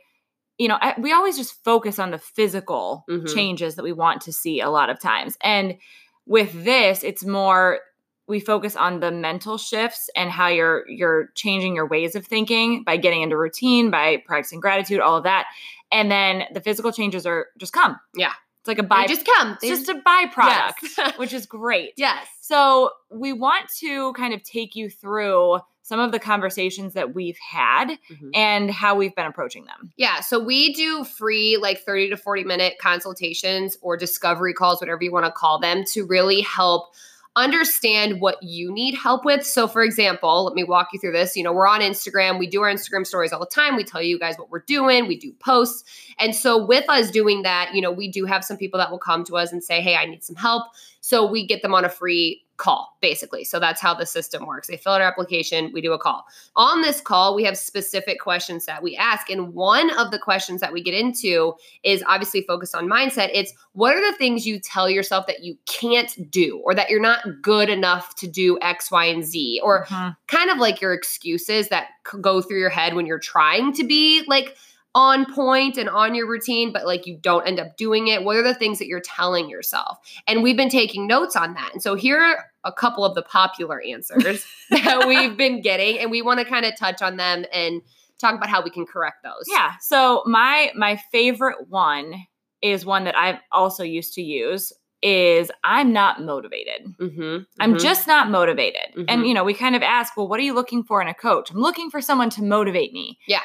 you 0.58 0.69
know, 0.69 0.76
I- 0.81 0.94
we 0.99 1.12
always 1.12 1.37
just 1.38 1.64
focus 1.64 1.99
on 1.99 2.11
the 2.11 2.19
physical 2.19 3.05
Mhm. 3.08 3.34
changes 3.34 3.76
that 3.76 3.82
we 3.82 3.93
want 3.93 4.20
to 4.22 4.32
see 4.32 4.61
a 4.61 4.69
lot 4.69 4.90
of 4.90 5.00
times. 5.00 5.38
And 5.43 5.78
with 6.26 6.64
this, 6.64 7.02
it's 7.02 7.25
more 7.25 7.81
we 8.26 8.41
focus 8.41 8.75
on 8.76 9.00
the 9.00 9.11
mental 9.11 9.59
shifts 9.59 10.09
and 10.17 10.31
how 10.31 10.49
you're 10.49 10.88
you're 10.88 11.29
changing 11.35 11.75
your 11.75 11.87
ways 11.87 12.15
of 12.15 12.26
thinking 12.26 12.82
by 12.85 12.97
getting 12.97 13.23
into 13.23 13.37
routine, 13.37 13.91
by 13.91 14.23
practicing 14.26 14.61
gratitude, 14.61 15.00
all 15.00 15.17
of 15.17 15.25
that. 15.25 15.47
And 15.93 16.11
then 16.11 16.44
the 16.53 16.61
physical 16.61 16.91
changes 16.93 17.26
are 17.26 17.47
just 17.59 17.73
come. 17.73 17.99
Yeah. 18.17 18.32
It's 18.61 18.69
like 18.69 18.79
a 18.79 18.82
They 18.82 18.88
by 18.88 19.06
just 19.06 19.26
come. 19.26 19.59
it's 19.62 19.87
just 19.87 19.88
a 19.91 20.00
byproduct, 20.00 20.73
Yes. 20.97 21.12
which 21.19 21.32
is 21.35 21.44
great. 21.44 21.93
yes. 21.99 22.26
So, 22.41 22.91
we 23.11 23.32
want 23.35 23.69
to 23.81 24.12
kind 24.15 24.32
of 24.35 24.43
take 24.43 24.75
you 24.75 24.88
through 24.88 25.59
some 25.82 26.00
of 26.00 26.12
the 26.12 26.19
conversations 26.19 26.94
that 26.94 27.15
we've 27.15 27.37
had 27.38 27.99
Mhm. 28.11 28.31
and 28.35 28.71
how 28.71 28.94
we've 28.94 29.15
been 29.15 29.26
approaching 29.26 29.67
them. 29.67 29.93
Yeah, 29.99 30.21
so 30.21 30.38
we 30.43 30.73
do 30.73 31.05
free 31.05 31.59
like 31.59 31.81
30 31.85 32.09
to 32.09 32.17
40 32.17 32.43
minute 32.44 32.76
consultations 32.81 33.76
or 33.82 33.99
discovery 33.99 34.55
calls, 34.55 34.81
whatever 34.81 35.04
you 35.04 35.12
want 35.12 35.26
to 35.26 35.33
call 35.33 35.59
them, 35.59 35.85
to 35.93 36.07
really 36.07 36.40
help 36.40 36.95
understand 37.37 38.21
what 38.21 38.43
you 38.43 38.73
need 38.73 38.95
help 38.95 39.25
with. 39.25 39.45
So, 39.45 39.67
for 39.67 39.83
example, 39.83 40.45
let 40.45 40.55
me 40.55 40.62
walk 40.62 40.88
you 40.93 41.00
through 41.00 41.12
this. 41.12 41.37
You 41.37 41.43
know, 41.43 41.53
we're 41.53 41.67
on 41.67 41.81
Instagram, 41.81 42.38
we 42.38 42.47
do 42.47 42.62
our 42.62 42.73
Instagram 42.73 43.07
stories 43.07 43.33
all 43.33 43.41
the 43.41 43.47
time. 43.47 43.76
We 43.76 43.85
tell 43.85 44.03
you 44.03 44.19
guys 44.19 44.37
what 44.37 44.50
we're 44.50 44.61
doing, 44.61 45.09
we 45.09 45.19
do 45.19 45.33
posts. 45.41 45.85
And 46.19 46.35
so, 46.35 46.64
with 46.64 46.88
us 46.88 47.11
doing 47.11 47.43
that, 47.43 47.75
you 47.75 47.81
know, 47.81 47.91
we 47.91 48.09
do 48.09 48.25
have 48.25 48.45
some 48.45 48.57
people 48.57 48.79
that 48.79 48.91
will 48.91 48.99
come 48.99 49.25
to 49.25 49.37
us 49.37 49.53
and 49.53 49.62
say, 49.62 49.81
Hey, 49.81 49.97
I 49.97 50.07
need 50.07 50.23
some 50.23 50.37
help. 50.37 50.64
So, 51.00 51.26
we 51.26 51.47
get 51.47 51.62
them 51.62 51.75
on 51.75 51.85
a 51.85 51.88
free 51.88 52.44
call, 52.56 52.96
basically. 53.00 53.44
So, 53.44 53.58
that's 53.58 53.80
how 53.80 53.94
the 53.94 54.06
system 54.06 54.46
works. 54.46 54.68
They 54.68 54.76
fill 54.76 54.92
out 54.92 55.00
our 55.00 55.08
application, 55.08 55.70
we 55.73 55.80
do 55.80 55.92
a 55.92 55.99
call. 55.99 56.25
On 56.56 56.82
this 56.82 57.00
call, 57.00 57.34
we 57.34 57.44
have 57.44 57.58
specific 57.58 58.20
questions 58.20 58.66
that 58.66 58.82
we 58.82 58.96
ask. 58.96 59.30
And 59.30 59.54
one 59.54 59.90
of 59.99 60.11
the 60.11 60.18
questions 60.18 60.61
that 60.61 60.73
we 60.73 60.82
get 60.82 60.94
into 60.94 61.54
is 61.82 62.02
obviously 62.06 62.42
focused 62.42 62.75
on 62.75 62.88
mindset. 62.88 63.30
It's 63.32 63.52
what 63.73 63.94
are 63.94 64.11
the 64.11 64.16
things 64.16 64.46
you 64.46 64.58
tell 64.61 64.88
yourself 64.88 65.26
that 65.26 65.42
you 65.42 65.56
can't 65.66 66.30
do 66.30 66.61
or 66.64 66.75
that 66.75 66.90
you're 66.90 67.00
not 67.00 67.42
good 67.42 67.68
enough 67.68 68.14
to 68.16 68.26
do 68.26 68.58
X, 68.62 68.90
Y, 68.90 69.04
and 69.04 69.25
Z? 69.25 69.61
Or 69.62 69.84
mm-hmm. 69.87 70.11
kind 70.26 70.50
of 70.50 70.58
like 70.58 70.80
your 70.80 70.92
excuses 70.92 71.68
that 71.68 71.88
go 72.20 72.40
through 72.40 72.61
your 72.61 72.70
head 72.70 72.94
when 72.94 73.06
you're 73.06 73.18
trying 73.18 73.73
to 73.75 73.84
be 73.84 74.23
like 74.26 74.56
on 74.95 75.33
point 75.35 75.77
and 75.77 75.89
on 75.89 76.15
your 76.15 76.29
routine, 76.29 76.73
but 76.73 76.87
like 76.87 77.07
you 77.07 77.17
don't 77.17 77.47
end 77.47 77.59
up 77.59 77.77
doing 77.77 78.09
it. 78.09 78.23
What 78.23 78.37
are 78.37 78.43
the 78.43 78.55
things 78.55 78.79
that 78.79 78.87
you're 78.87 79.01
telling 79.01 79.49
yourself? 79.51 79.99
And 80.27 80.43
we've 80.43 80.57
been 80.57 80.69
taking 80.69 81.07
notes 81.07 81.35
on 81.35 81.55
that. 81.55 81.71
And 81.73 81.83
so 81.83 81.95
here 81.97 82.21
are 82.21 82.45
a 82.65 82.73
couple 82.73 83.05
of 83.05 83.15
the 83.15 83.23
popular 83.23 83.81
answers 83.83 84.47
that 84.71 85.07
we've 85.09 85.37
been 85.37 85.61
getting, 85.63 85.99
and 85.99 86.11
we 86.11 86.23
want 86.23 86.39
to 86.41 86.45
kind 86.47 86.65
of 86.65 86.77
touch 86.79 87.03
on 87.03 87.17
them 87.17 87.45
and 87.53 87.83
talk 88.21 88.35
about 88.37 88.49
how 88.49 88.63
we 88.63 88.71
can 88.71 88.87
correct 88.87 89.23
those. 89.25 89.45
Yeah. 89.49 89.73
So, 89.81 90.23
my 90.27 90.71
my 90.77 90.97
favorite 91.11 91.69
one 91.69 92.15
is 92.63 92.87
one 92.87 93.05
that 93.05 93.17
I've 93.17 93.41
also 93.53 93.83
used 93.83 94.15
to 94.15 94.23
use 94.23 94.73
is 95.03 95.51
I'm 95.65 95.93
not 95.93 96.23
motivated. 96.23 96.87
Mm-hmm. 96.99 97.43
I'm 97.61 97.77
just 97.79 98.07
not 98.07 98.31
motivated. 98.31 98.81
And 98.97 99.21
Mhm. 99.23 99.29
you 99.29 99.35
know, 99.35 99.45
we 99.45 99.53
kind 99.53 99.77
of 99.77 99.83
ask, 99.83 100.17
well, 100.17 100.27
what 100.27 100.41
are 100.41 100.45
you 100.45 100.55
looking 100.55 100.83
for 100.83 101.03
in 101.03 101.09
a 101.09 101.13
coach? 101.13 101.51
I'm 101.51 101.59
looking 101.59 101.91
for 101.91 102.01
someone 102.01 102.31
to 102.31 102.43
motivate 102.43 102.95
me. 102.95 103.19
Yeah. 103.29 103.43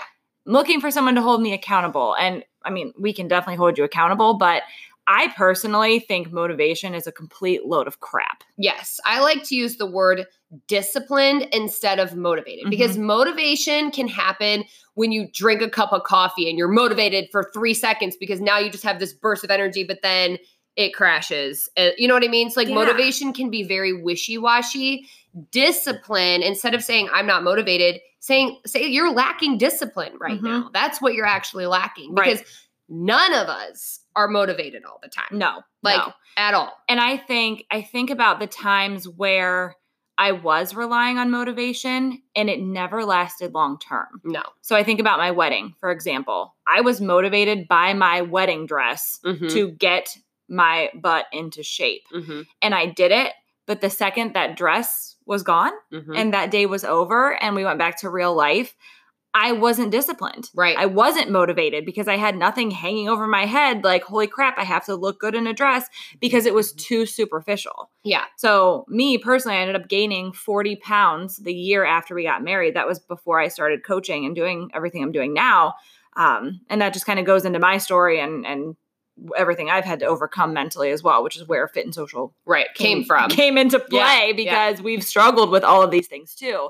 Looking 0.50 0.82
for 0.82 0.92
someone 0.92 1.16
to 1.16 1.22
hold 1.22 1.42
me 1.42 1.54
accountable. 1.54 2.16
And 2.16 2.44
I 2.64 2.70
mean, 2.72 2.94
we 3.00 3.14
can 3.14 3.28
definitely 3.28 3.58
hold 3.58 3.78
you 3.78 3.84
accountable, 3.84 4.34
but 4.34 4.64
I 5.08 5.34
personally 5.36 6.00
think 6.00 6.32
motivation 6.32 6.94
is 6.94 7.08
a 7.08 7.12
complete 7.12 7.66
load 7.66 7.88
of 7.88 8.00
crap. 8.00 8.44
Yes, 8.58 9.00
I 9.06 9.22
like 9.22 9.44
to 9.46 9.56
use 9.56 9.78
the 9.78 9.88
word 9.88 10.28
disciplined 10.68 11.48
instead 11.52 12.00
of 12.00 12.16
motivated 12.16 12.70
because 12.70 12.98
motivation 12.98 13.90
can 13.90 14.08
happen 14.08 14.66
when 14.94 15.12
you 15.12 15.28
drink 15.34 15.62
a 15.62 15.70
cup 15.70 15.94
of 15.94 16.04
coffee 16.04 16.48
and 16.50 16.58
you're 16.58 16.68
motivated 16.68 17.28
for 17.32 17.50
three 17.54 17.74
seconds 17.74 18.16
because 18.20 18.40
now 18.40 18.60
you 18.60 18.70
just 18.70 18.84
have 18.84 19.00
this 19.00 19.14
burst 19.14 19.44
of 19.44 19.50
energy, 19.50 19.84
but 19.84 20.00
then 20.04 20.38
it 20.76 20.94
crashes. 20.94 21.68
Uh, 21.76 21.90
you 21.98 22.08
know 22.08 22.14
what 22.14 22.24
I 22.24 22.28
mean? 22.28 22.50
So, 22.50 22.60
like, 22.62 22.70
Yeah. 22.70 22.76
motivation 22.76 23.34
can 23.34 23.50
be 23.50 23.64
very 23.64 23.94
wishy 23.94 24.38
washy. 24.38 25.08
Discipline, 25.52 26.44
instead 26.44 26.74
of 26.74 26.84
saying 26.84 27.10
I'm 27.12 27.26
not 27.26 27.44
motivated, 27.44 28.00
saying, 28.20 28.60
say 28.66 28.88
you're 28.88 29.12
lacking 29.14 29.58
discipline 29.58 30.14
right 30.20 30.40
Mhm. 30.40 30.44
now. 30.44 30.70
That's 30.74 31.02
what 31.02 31.14
you're 31.14 31.26
actually 31.26 31.66
lacking 31.66 32.14
Right. 32.16 32.38
because 32.38 32.62
none 32.90 33.34
of 33.34 33.48
us 33.48 34.00
are 34.16 34.28
motivated 34.28 34.84
all 34.86 35.00
the 35.02 35.10
time, 35.10 35.28
No, 35.38 35.62
like 35.84 35.98
no. 36.06 36.14
at 36.38 36.54
all. 36.54 36.76
and 36.90 37.00
I 37.00 37.18
think 37.18 37.66
I 37.72 37.82
think 37.82 38.10
about 38.10 38.40
the 38.40 38.48
times 38.48 39.08
where 39.08 39.76
I 40.18 40.34
was 40.34 40.76
relying 40.76 41.18
on 41.18 41.32
motivation 41.32 42.22
and 42.36 42.50
it 42.50 42.60
never 42.60 43.06
lasted 43.06 43.54
long 43.54 43.80
term. 43.80 44.20
No. 44.26 44.42
So 44.62 44.76
I 44.76 44.84
think 44.84 45.00
about 45.00 45.18
my 45.18 45.32
wedding, 45.32 45.76
for 45.80 45.92
example. 45.92 46.56
I 46.68 46.82
was 46.82 47.00
motivated 47.00 47.70
by 47.70 47.94
my 47.94 48.22
wedding 48.22 48.66
dress 48.66 49.20
Mhm. 49.24 49.50
to 49.54 49.72
get 49.72 50.18
my 50.50 50.92
butt 50.94 51.28
into 51.32 51.64
shape. 51.64 52.04
Mhm. 52.14 52.48
And 52.62 52.76
I 52.76 52.88
did 52.88 53.12
it, 53.12 53.32
but 53.66 53.80
the 53.80 53.90
second 53.90 54.34
that 54.34 54.58
dress 54.58 55.09
was 55.30 55.44
gone 55.44 55.72
Mhm. 55.94 56.18
and 56.18 56.34
that 56.34 56.52
day 56.52 56.66
was 56.66 56.84
over 56.84 57.42
and 57.42 57.56
we 57.56 57.64
went 57.64 57.80
back 57.80 57.98
to 58.02 58.10
real 58.10 58.34
life, 58.36 58.76
I 59.34 59.52
wasn't 59.52 59.92
disciplined. 59.92 60.50
right. 60.56 60.76
I 60.76 60.88
wasn't 60.88 61.30
motivated 61.30 61.86
because 61.86 62.08
I 62.08 62.18
had 62.18 62.36
nothing 62.36 62.72
hanging 62.72 63.08
over 63.08 63.28
my 63.28 63.46
head 63.46 63.84
like, 63.84 64.04
holy 64.04 64.26
crap, 64.26 64.58
I 64.58 64.64
have 64.64 64.86
to 64.86 64.96
look 64.96 65.20
good 65.20 65.36
in 65.36 65.46
a 65.46 65.54
dress 65.54 65.88
because 66.20 66.48
it 66.48 66.54
was 66.56 66.74
too 66.74 67.06
superficial. 67.06 67.92
yeah. 68.04 68.24
So, 68.38 68.86
me 68.88 69.20
personally, 69.20 69.56
I 69.58 69.62
ended 69.62 69.76
up 69.76 69.88
gaining 69.88 70.34
40 70.34 70.78
pounds 70.78 71.38
the 71.38 71.54
year 71.54 71.86
after 71.86 72.16
we 72.16 72.24
got 72.24 72.44
married. 72.44 72.76
That 72.76 72.88
was 72.88 72.98
before 73.00 73.40
I 73.40 73.50
started 73.50 73.84
coaching 73.86 74.26
and 74.26 74.36
doing 74.36 74.72
everything 74.74 75.04
I'm 75.04 75.12
doing 75.12 75.34
now. 75.34 75.76
Um, 76.16 76.62
and 76.70 76.82
that 76.82 76.94
just 76.94 77.06
kind 77.06 77.20
of 77.20 77.26
goes 77.26 77.46
into 77.46 77.60
my 77.60 77.78
story 77.78 78.20
and, 78.20 78.46
and 78.48 78.76
everything 79.38 79.70
I've 79.70 79.86
had 79.86 80.00
to 80.00 80.06
overcome 80.06 80.54
mentally 80.54 80.92
as 80.92 81.04
well, 81.04 81.24
which 81.24 81.38
is 81.38 81.48
where 81.48 81.68
fit 81.68 81.86
and 81.86 81.94
social 81.94 82.34
Right. 82.46 82.68
Came 82.76 83.04
from. 83.04 83.30
came 83.30 83.58
into 83.58 83.80
play 83.80 84.28
yeah. 84.30 84.34
because 84.36 84.82
we've 84.82 85.04
struggled 85.04 85.50
with 85.50 85.64
all 85.64 85.82
of 85.82 85.92
these 85.92 86.08
things 86.08 86.36
too. 86.36 86.70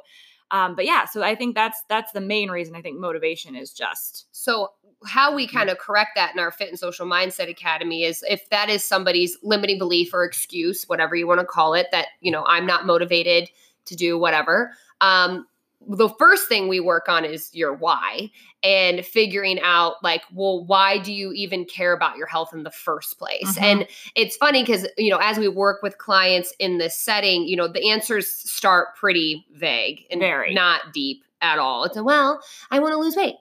Um, 0.52 0.76
but 0.76 0.86
yeah, 0.86 1.06
so 1.06 1.22
I 1.22 1.36
think 1.36 1.56
that's 1.56 1.84
that's 1.90 2.12
the 2.12 2.22
main 2.22 2.50
reason 2.50 2.76
I 2.76 2.82
think 2.82 3.00
motivation 3.00 3.56
is 3.56 3.72
just 3.72 4.26
So 4.32 4.70
how 5.06 5.34
we 5.34 5.48
kind 5.48 5.70
of 5.70 5.78
correct 5.78 6.12
that 6.16 6.34
in 6.34 6.40
our 6.40 6.52
Fit 6.52 6.70
and 6.70 6.80
Social 6.80 7.06
Mindset 7.06 7.50
Academy 7.50 8.04
is 8.04 8.24
if 8.28 8.50
that 8.50 8.70
is 8.70 8.84
somebody's 8.84 9.38
limiting 9.44 9.78
belief 9.78 10.14
or 10.14 10.24
excuse, 10.24 10.86
whatever 10.86 11.16
you 11.16 11.28
want 11.28 11.40
to 11.40 11.46
call 11.46 11.74
it, 11.74 11.88
that 11.92 12.08
you 12.22 12.32
know 12.32 12.44
I'm 12.48 12.66
not 12.66 12.86
motivated 12.86 13.50
to 13.86 13.96
do 13.96 14.18
whatever. 14.18 14.74
Um, 15.02 15.48
the 15.88 16.10
first 16.20 16.48
thing 16.50 16.68
we 16.68 16.80
work 16.80 17.08
on 17.08 17.24
is 17.24 17.50
your 17.54 17.74
why 17.74 18.30
and 18.64 19.06
figuring 19.06 19.60
out 19.62 19.96
like 20.04 20.24
well 20.34 20.66
why 20.66 20.98
do 20.98 21.14
you 21.14 21.32
even 21.32 21.64
care 21.64 21.94
about 21.94 22.18
your 22.18 22.28
health 22.28 22.54
in 22.54 22.64
the 22.64 22.72
first 22.72 23.18
place 23.18 23.58
Mhm. 23.58 23.62
and 23.62 23.88
it's 24.16 24.36
funny 24.36 24.62
because 24.62 24.86
you 24.98 25.10
know 25.10 25.20
as 25.22 25.38
we 25.38 25.48
work 25.48 25.82
with 25.82 25.98
clients 25.98 26.54
in 26.60 26.78
this 26.80 26.98
setting 26.98 27.48
you 27.48 27.56
know 27.56 27.68
the 27.70 27.90
answers 27.90 28.28
start 28.30 28.96
pretty 28.98 29.46
vague 29.54 30.06
and 30.12 30.20
Very. 30.20 30.54
not 30.54 30.94
deep 30.94 31.24
at 31.42 31.60
all 31.60 31.86
it's 31.86 31.96
a 31.96 32.04
well 32.04 32.42
i 32.72 32.80
want 32.80 32.92
to 32.94 32.98
lose 32.98 33.16
weight 33.16 33.36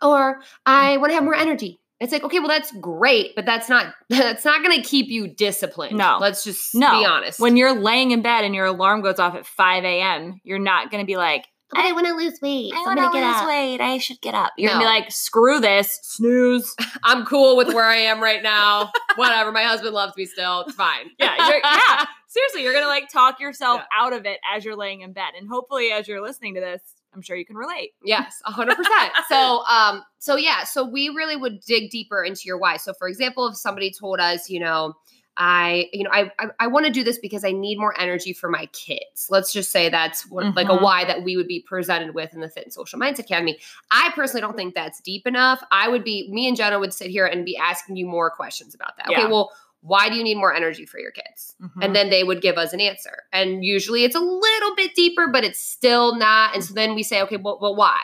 or 0.00 0.40
I 0.66 0.96
want 0.96 1.10
to 1.10 1.14
have 1.14 1.22
more 1.22 1.36
energy. 1.36 1.78
It's 2.00 2.10
like, 2.12 2.24
okay, 2.24 2.40
well, 2.40 2.48
that's 2.48 2.72
great, 2.80 3.36
but 3.36 3.46
that's 3.46 3.68
not 3.68 3.94
that's 4.08 4.44
not 4.44 4.60
going 4.64 4.82
to 4.82 4.88
keep 4.88 5.06
you 5.06 5.28
disciplined. 5.28 5.96
No. 5.96 6.18
let's 6.20 6.42
just 6.42 6.74
No. 6.74 6.98
be 6.98 7.06
honest. 7.06 7.38
when 7.38 7.56
you're 7.56 7.72
laying 7.72 8.10
in 8.10 8.20
bed 8.20 8.42
and 8.44 8.52
your 8.52 8.66
alarm 8.66 9.02
goes 9.02 9.20
off 9.20 9.36
at 9.36 9.46
5 9.46 9.84
a.m., 9.84 10.40
you're 10.42 10.58
not 10.58 10.90
gonna 10.90 11.04
be 11.04 11.16
like, 11.16 11.46
I 11.74 11.92
want 11.92 12.06
to 12.06 12.14
lose 12.14 12.38
weight, 12.40 12.72
I 12.74 12.82
want 12.82 12.98
to 12.98 13.06
lose 13.18 13.48
weight. 13.48 13.80
I 13.80 13.98
should 13.98 14.20
get 14.20 14.34
up. 14.34 14.52
You're 14.56 14.70
gonna 14.70 14.80
be 14.82 14.86
like, 14.86 15.10
screw 15.10 15.60
this, 15.60 15.98
snooze. 16.02 16.74
I'm 17.04 17.24
cool 17.24 17.56
with 17.56 17.68
where 17.74 17.84
I 17.84 17.96
am 17.96 18.22
right 18.22 18.42
now. 18.42 18.90
Whatever, 19.16 19.52
my 19.52 19.62
husband 19.64 19.94
loves 19.94 20.16
me 20.16 20.26
still. 20.26 20.62
It's 20.62 20.74
fine. 20.74 21.10
Yeah, 21.18 21.48
you're, 21.48 21.60
yeah. 21.64 22.04
Seriously, 22.28 22.62
you're 22.62 22.72
gonna 22.74 22.86
like 22.86 23.08
talk 23.10 23.40
yourself 23.40 23.80
Yeah. 23.80 24.04
out 24.04 24.12
of 24.12 24.26
it 24.26 24.38
as 24.54 24.64
you're 24.64 24.76
laying 24.76 25.00
in 25.02 25.12
bed, 25.12 25.32
and 25.38 25.48
hopefully, 25.48 25.90
as 25.92 26.08
you're 26.08 26.22
listening 26.22 26.54
to 26.54 26.60
this, 26.60 26.80
I'm 27.14 27.20
sure 27.22 27.36
you 27.36 27.44
can 27.44 27.56
relate. 27.56 27.90
Yes, 28.02 28.40
a 28.46 28.50
hundred 28.50 28.76
percent. 28.76 29.12
So, 29.28 29.64
um, 29.66 30.02
so 30.18 30.36
yeah, 30.36 30.64
so 30.64 30.84
we 30.84 31.08
really 31.10 31.36
would 31.36 31.60
dig 31.66 31.90
deeper 31.90 32.22
into 32.22 32.42
your 32.44 32.58
why. 32.58 32.76
So, 32.78 32.92
for 32.98 33.08
example, 33.08 33.46
if 33.48 33.56
somebody 33.56 33.92
told 33.98 34.18
us, 34.20 34.48
you 34.48 34.60
know, 34.60 34.94
I, 35.36 35.88
you 35.92 36.04
know, 36.04 36.10
I, 36.12 36.30
I, 36.38 36.46
I 36.60 36.66
want 36.66 36.86
to 36.86 36.92
do 36.92 37.02
this 37.02 37.18
because 37.18 37.44
I 37.44 37.52
need 37.52 37.78
more 37.78 37.98
energy 37.98 38.32
for 38.32 38.50
my 38.50 38.66
kids. 38.66 39.28
Let's 39.30 39.52
just 39.52 39.70
say 39.70 39.88
that's 39.88 40.26
what, 40.28 40.54
like 40.54 40.68
a 40.68 40.72
Mhm. 40.72 40.82
why 40.82 41.04
that 41.06 41.22
we 41.22 41.36
would 41.36 41.48
be 41.48 41.60
presented 41.60 42.14
with 42.14 42.34
in 42.34 42.40
the 42.40 42.48
Fit 42.50 42.64
and 42.64 42.72
Social 42.72 42.98
Minds 42.98 43.18
Academy. 43.18 43.58
I 43.90 44.10
personally 44.14 44.42
don't 44.42 44.56
think 44.56 44.74
that's 44.74 45.00
deep 45.00 45.26
enough. 45.26 45.62
I 45.70 45.88
would 45.88 46.04
be, 46.04 46.28
me 46.30 46.46
and 46.48 46.56
Jenna 46.56 46.78
would 46.78 46.92
sit 46.92 47.10
here 47.10 47.24
and 47.26 47.44
be 47.46 47.56
asking 47.56 47.96
you 47.96 48.06
more 48.06 48.30
questions 48.30 48.74
about 48.74 48.96
that. 48.98 49.06
Okay, 49.08 49.22
well, 49.30 49.52
why 49.80 50.08
do 50.08 50.14
you 50.16 50.22
need 50.22 50.36
more 50.36 50.54
energy 50.54 50.86
for 50.86 50.98
your 51.00 51.10
kids? 51.10 51.56
and 51.80 51.96
then 51.96 52.10
they 52.10 52.24
would 52.24 52.40
give 52.42 52.56
us 52.58 52.72
an 52.72 52.80
answer 52.80 53.22
and 53.32 53.64
usually 53.64 54.04
it's 54.04 54.14
a 54.16 54.20
little 54.20 54.74
bit 54.76 54.94
deeper 54.96 55.28
but 55.28 55.44
it's 55.44 55.58
still 55.60 56.16
not 56.16 56.52
and 56.54 56.62
so 56.64 56.74
then 56.74 56.94
we 56.94 57.02
say 57.04 57.22
okay 57.22 57.36
well, 57.36 57.58
well 57.62 57.74
why 57.76 58.00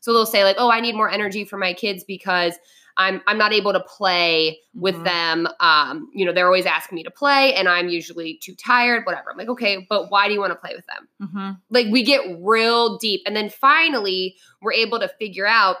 so 0.00 0.12
they'll 0.12 0.24
say 0.26 0.44
like 0.44 0.54
oh 0.58 0.70
i 0.70 0.80
need 0.80 0.94
more 0.94 1.10
energy 1.10 1.44
for 1.44 1.56
my 1.56 1.72
kids 1.72 2.04
because 2.04 2.54
i'm 3.00 3.20
i'm 3.26 3.38
not 3.38 3.52
able 3.52 3.72
to 3.72 3.80
play 3.80 4.58
with 4.74 4.94
Mhm. 4.96 5.04
them 5.04 5.48
um 5.60 6.08
you 6.14 6.24
know 6.24 6.32
they're 6.32 6.46
always 6.46 6.66
asking 6.66 6.96
me 6.96 7.02
to 7.02 7.10
play 7.10 7.54
and 7.54 7.68
i'm 7.68 7.88
usually 7.88 8.38
too 8.44 8.54
tired 8.54 9.04
whatever. 9.06 9.30
I'm 9.32 9.38
like 9.38 9.48
okay 9.48 9.86
but 9.88 10.10
why 10.10 10.28
do 10.28 10.34
you 10.34 10.40
want 10.40 10.52
to 10.52 10.58
play 10.64 10.74
with 10.76 10.86
them? 10.92 11.28
Hmm 11.34 11.50
like 11.70 11.86
we 11.90 12.02
get 12.02 12.20
real 12.40 12.98
deep 12.98 13.20
and 13.26 13.34
then 13.34 13.48
finally 13.48 14.36
we're 14.62 14.72
able 14.84 14.98
to 15.00 15.08
figure 15.18 15.46
out 15.46 15.76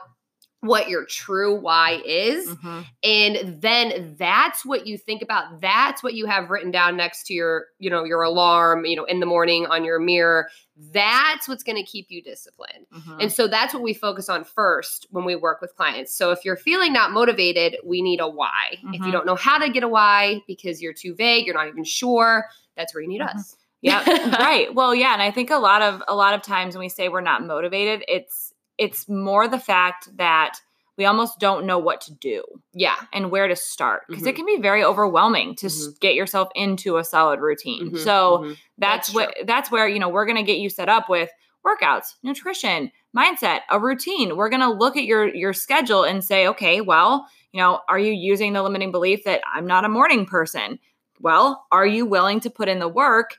what 0.62 0.88
your 0.90 1.04
true 1.06 1.54
why 1.58 2.02
is. 2.04 2.50
Hmm 2.60 2.80
and 3.02 3.62
then 3.62 4.14
that's 4.18 4.62
what 4.66 4.86
you 4.86 4.98
think 4.98 5.22
about. 5.22 5.58
That's 5.62 6.02
what 6.02 6.12
you 6.12 6.26
have 6.26 6.50
written 6.50 6.70
down 6.70 6.96
next 6.98 7.26
to 7.28 7.34
your 7.34 7.66
you 7.78 7.88
know 7.88 8.04
your 8.04 8.22
alarm 8.22 8.84
you 8.84 8.94
know 8.96 9.04
in 9.04 9.20
the 9.20 9.26
morning 9.26 9.66
on 9.66 9.84
your 9.84 9.98
mirror. 9.98 10.48
That's 10.92 11.48
what's 11.48 11.62
going 11.62 11.76
to 11.76 11.82
keep 11.90 12.06
you 12.10 12.22
disciplined. 12.22 12.86
Hmm 12.92 13.20
and 13.20 13.32
so 13.32 13.48
that's 13.48 13.72
what 13.74 13.82
we 13.82 13.94
focus 13.94 14.28
on 14.28 14.44
first 14.44 15.06
when 15.10 15.24
we 15.24 15.34
work 15.36 15.60
with 15.60 15.74
clients. 15.76 16.14
So 16.14 16.30
if 16.30 16.44
you're 16.44 16.56
feeling 16.56 16.92
not 16.92 17.12
motivated 17.12 17.76
we 17.84 18.02
need 18.02 18.20
a 18.20 18.28
why. 18.28 18.76
If 18.92 19.00
you 19.00 19.06
Mhm. 19.08 19.12
don't 19.12 19.26
know 19.26 19.36
how 19.36 19.58
to 19.58 19.70
get 19.70 19.82
a 19.82 19.88
why 19.88 20.42
because 20.46 20.82
you're 20.82 20.92
too 20.94 21.14
vague 21.14 21.46
you're 21.46 21.54
not 21.54 21.68
even 21.68 21.84
sure 21.84 22.46
that's 22.76 22.94
where 22.94 23.02
you 23.02 23.08
need 23.08 23.20
Mhm. 23.22 23.34
us. 23.34 23.56
Yeah 23.82 24.04
right. 24.38 24.74
Well 24.74 24.94
yeah 24.94 25.14
and 25.14 25.22
i 25.22 25.30
think 25.30 25.50
a 25.50 25.56
lot 25.56 25.80
of 25.80 26.02
a 26.06 26.14
lot 26.14 26.34
of 26.34 26.42
times 26.42 26.74
when 26.74 26.80
we 26.80 26.90
say 26.90 27.08
we're 27.08 27.22
not 27.22 27.46
motivated 27.46 28.04
it's 28.08 28.49
it's 28.84 29.08
more 29.08 29.46
the 29.46 29.60
fact 29.60 30.08
that 30.16 30.54
we 30.96 31.04
almost 31.06 31.38
don't 31.38 31.64
know 31.64 31.78
what 31.78 32.00
to 32.02 32.12
do 32.14 32.42
yeah 32.74 32.96
and 33.12 33.30
where 33.30 33.48
to 33.48 33.56
start 33.56 34.02
because 34.08 34.24
Mhm. 34.24 34.30
it 34.30 34.36
can 34.36 34.46
be 34.46 34.58
very 34.60 34.82
overwhelming 34.84 35.54
to 35.56 35.66
s 35.66 35.86
Mhm. 35.86 36.00
get 36.00 36.14
yourself 36.14 36.48
into 36.54 36.96
a 36.96 37.04
solid 37.04 37.40
routine 37.40 37.90
Mhm, 37.92 37.98
so 37.98 38.38
mhm. 38.38 38.56
that's, 38.78 39.08
That's 39.08 39.14
what 39.14 39.28
that's 39.46 39.70
where 39.70 39.86
you 39.88 39.98
know 40.00 40.08
we're 40.08 40.26
going 40.26 40.42
to 40.44 40.50
get 40.52 40.58
you 40.58 40.68
set 40.70 40.88
up 40.88 41.08
with 41.08 41.30
workouts 41.64 42.14
nutrition 42.22 42.90
mindset 43.16 43.60
a 43.70 43.78
routine 43.78 44.36
we're 44.36 44.48
going 44.54 44.66
to 44.68 44.72
look 44.82 44.96
at 44.96 45.04
your 45.04 45.22
your 45.42 45.52
schedule 45.52 46.04
and 46.04 46.24
say 46.24 46.46
okay 46.48 46.80
well 46.80 47.26
you 47.52 47.60
know 47.60 47.80
are 47.88 47.98
you 47.98 48.12
using 48.12 48.52
the 48.54 48.62
limiting 48.62 48.90
belief 48.92 49.24
that 49.24 49.40
i'm 49.54 49.66
not 49.66 49.84
a 49.84 49.88
morning 49.98 50.24
person 50.24 50.78
well 51.20 51.66
are 51.70 51.86
you 51.86 52.06
willing 52.06 52.40
to 52.40 52.48
put 52.50 52.68
in 52.68 52.78
the 52.78 52.88
work 52.88 53.36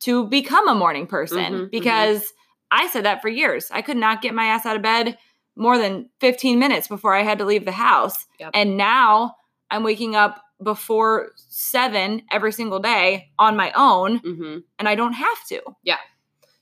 to 0.00 0.26
become 0.28 0.68
a 0.68 0.74
morning 0.74 1.06
person 1.06 1.52
Mhm, 1.54 1.60
mhm. 1.66 1.70
because 1.70 2.32
i 2.74 2.86
said 2.88 3.04
that 3.04 3.22
for 3.22 3.28
years 3.28 3.68
i 3.72 3.80
could 3.82 3.96
not 3.96 4.20
get 4.22 4.34
my 4.34 4.44
ass 4.46 4.66
out 4.66 4.76
of 4.76 4.82
bed 4.82 5.16
more 5.56 5.78
than 5.78 6.08
15 6.20 6.58
minutes 6.58 6.88
before 6.88 7.14
i 7.14 7.22
had 7.22 7.38
to 7.38 7.44
leave 7.44 7.64
the 7.64 7.72
house 7.72 8.26
Yep. 8.40 8.50
and 8.54 8.76
now 8.76 9.34
i'm 9.70 9.82
waking 9.84 10.14
up 10.16 10.40
before 10.62 11.30
7 11.36 12.22
every 12.30 12.52
single 12.52 12.78
day 12.78 13.30
on 13.38 13.56
my 13.56 13.72
own 13.76 14.20
Mhm. 14.20 14.62
and 14.78 14.88
I 14.88 14.94
don't 14.94 15.12
have 15.12 15.46
to. 15.48 15.60
Yeah. 15.82 15.98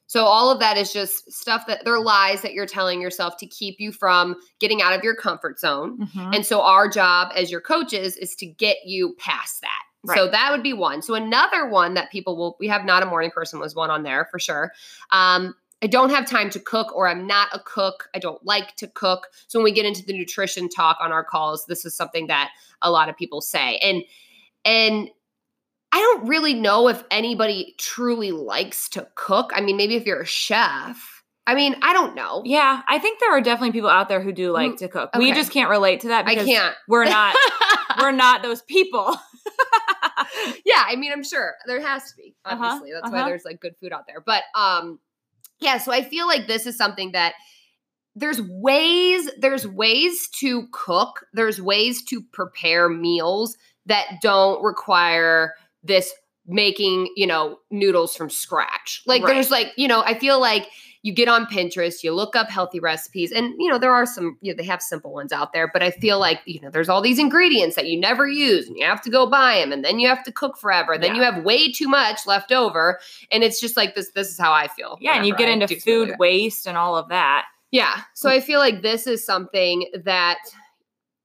So 0.07 0.25
all 0.25 0.51
of 0.51 0.59
that 0.61 0.77
is 0.79 0.93
just 0.93 1.31
stuff 1.31 1.67
that 1.67 1.85
they're 1.85 2.01
lies 2.01 2.41
that 2.43 2.53
you're 2.55 2.67
telling 2.67 3.01
yourself 3.01 3.37
to 3.37 3.47
keep 3.47 3.77
you 3.79 3.93
from 3.93 4.37
getting 4.61 4.81
out 4.83 4.93
of 4.95 5.05
your 5.05 5.15
comfort 5.15 5.61
zone. 5.61 6.09
And 6.33 6.45
so 6.45 6.63
our 6.63 6.89
job 6.89 7.33
as 7.37 7.51
your 7.51 7.61
coaches 7.61 8.17
is 8.17 8.35
to 8.37 8.47
get 8.47 8.79
you 8.85 9.15
past 9.19 9.61
that. 9.61 9.83
So 10.17 10.29
that 10.29 10.51
would 10.51 10.63
be 10.65 10.73
one. 10.73 11.01
So 11.03 11.15
another 11.15 11.69
one 11.69 11.95
that 11.95 12.11
people 12.11 12.37
will 12.37 12.57
we 12.59 12.67
have 12.69 12.85
not 12.85 13.03
a 13.03 13.07
morning 13.07 13.31
person 13.31 13.61
was 13.61 13.75
one 13.77 13.91
on 13.91 14.03
there 14.03 14.27
for 14.33 14.39
sure. 14.41 14.73
Um 15.11 15.55
I 15.83 15.89
don't 15.89 16.11
have 16.11 16.27
time 16.27 16.49
to 16.51 16.61
cook 16.61 16.95
or 16.95 17.09
I'm 17.09 17.27
not 17.27 17.49
a 17.53 17.59
cook. 17.59 18.09
I 18.15 18.21
don't 18.21 18.45
like 18.47 18.77
to 18.77 18.87
cook. 18.87 19.27
So 19.49 19.59
when 19.59 19.65
we 19.65 19.73
get 19.73 19.85
into 19.85 20.05
the 20.05 20.13
nutrition 20.13 20.69
talk 20.69 20.99
on 21.01 21.11
our 21.11 21.25
calls, 21.25 21.67
this 21.67 21.85
is 21.85 21.97
something 21.97 22.29
that 22.29 22.51
a 22.81 22.91
lot 22.91 23.09
of 23.09 23.17
people 23.17 23.41
say. 23.41 23.79
And 23.79 24.03
and 24.65 25.11
I 25.91 25.99
don't 25.99 26.29
really 26.29 26.55
know 26.55 26.89
if 26.89 27.03
anybody 27.11 27.75
truly 27.79 28.31
likes 28.31 28.89
to 28.91 29.09
cook. 29.17 29.53
I 29.55 29.61
mean, 29.61 29.77
maybe 29.77 29.97
if 29.97 30.07
you're 30.07 30.23
a 30.23 30.27
chef. 30.27 31.23
I 31.47 31.57
mean, 31.57 31.75
I 31.83 31.93
don't 31.93 32.15
know. 32.15 32.43
Yeah, 32.45 32.83
I 32.87 33.01
think 33.01 33.19
there 33.19 33.33
are 33.33 33.41
definitely 33.41 33.73
people 33.73 33.91
out 33.91 34.09
there 34.09 34.23
who 34.23 34.33
do 34.33 34.53
like 34.53 34.77
to 34.77 34.89
cook. 34.89 35.11
We 35.19 35.33
just 35.33 35.51
can't 35.51 35.69
relate 35.69 36.01
to 36.01 36.09
that 36.09 36.29
I 36.29 36.37
can't. 36.37 36.75
we're 36.87 37.05
not 37.05 37.35
we're 38.01 38.13
not 38.13 38.43
those 38.43 38.63
people. 38.63 39.17
yeah, 40.65 40.85
I 40.87 40.95
mean, 40.97 41.11
I'm 41.13 41.25
sure 41.25 41.55
there 41.67 41.81
has 41.81 42.11
to 42.11 42.17
be. 42.17 42.37
Uh-huh, 42.45 42.65
Obviously, 42.65 42.93
that's 42.93 43.11
why 43.11 43.19
uh-huh. 43.19 43.29
there's 43.29 43.45
like 43.45 43.61
good 43.61 43.75
food 43.81 43.93
out 43.93 44.07
there. 44.07 44.21
But 44.25 44.45
um, 44.55 45.01
yeah. 45.63 45.79
So 45.79 45.93
I 45.93 46.03
feel 46.03 46.27
like 46.27 46.47
this 46.47 46.67
is 46.67 46.77
something 46.77 47.13
that 47.13 47.35
there's 48.15 48.41
ways 48.43 49.31
there's 49.39 49.67
ways 49.67 50.29
to 50.41 50.67
cook. 50.73 51.25
There's 51.33 51.61
ways 51.63 52.05
to 52.07 52.23
prepare 52.33 52.89
meals 52.89 53.57
that 53.87 54.07
don't 54.21 54.63
require 54.63 55.55
this 55.83 56.13
making 56.47 57.09
you 57.17 57.27
know 57.27 57.59
noodles 57.71 58.15
from 58.17 58.29
scratch. 58.29 59.03
Like 59.07 59.23
Right. 59.23 59.35
there's 59.35 59.51
like 59.51 59.69
you 59.77 59.89
know 59.89 60.03
I 60.03 60.19
feel 60.19 60.41
like 60.41 60.69
you 61.03 61.13
get 61.13 61.29
on 61.29 61.47
Pinterest, 61.47 62.03
you 62.05 62.13
look 62.15 62.37
up 62.37 62.49
healthy 62.49 62.79
recipes, 62.79 63.33
and 63.33 63.55
you 63.59 63.69
know 63.69 63.79
there 63.79 63.93
are 63.93 64.07
some 64.07 64.39
you 64.41 64.53
know, 64.53 64.57
they 64.57 64.65
have 64.65 64.81
simple 64.81 65.13
ones 65.13 65.33
out 65.33 65.53
there, 65.53 65.69
but 65.73 65.83
I 65.83 65.91
feel 65.91 66.19
like 66.21 66.41
you 66.45 66.61
know 66.61 66.71
there's 66.71 66.89
all 66.89 67.03
these 67.03 67.19
ingredients 67.19 67.75
that 67.77 67.89
you 67.89 67.99
never 67.99 68.29
use, 68.29 68.69
and 68.69 68.77
you 68.77 68.85
have 68.85 69.03
to 69.03 69.11
go 69.11 69.27
buy 69.27 69.59
them, 69.59 69.73
and 69.73 69.85
then 69.85 69.99
you 69.99 70.09
have 70.09 70.23
to 70.25 70.33
cook 70.33 70.57
forever. 70.57 70.97
Then 70.97 71.15
you 71.17 71.23
have 71.23 71.45
way 71.45 71.71
too 71.73 71.89
much 71.89 72.27
left 72.27 72.53
over, 72.53 73.01
and 73.31 73.43
it's 73.43 73.61
just 73.61 73.77
like 73.77 73.95
this. 73.95 74.11
This 74.13 74.31
is 74.31 74.39
how 74.39 74.53
I 74.53 74.69
feel. 74.69 74.97
Yeah, 75.01 75.17
and 75.17 75.27
you 75.27 75.35
get 75.35 75.49
I 75.49 75.53
into 75.53 75.67
something 75.69 75.99
like 76.01 76.09
food 76.09 76.19
waste 76.19 76.67
and 76.67 76.77
all 76.77 76.97
of 76.97 77.09
that. 77.09 77.47
Yeah, 77.73 78.03
so 78.15 78.29
I 78.29 78.41
feel 78.41 78.61
like 78.61 78.83
this 78.83 79.07
is 79.07 79.25
something 79.25 79.89
that 80.05 80.39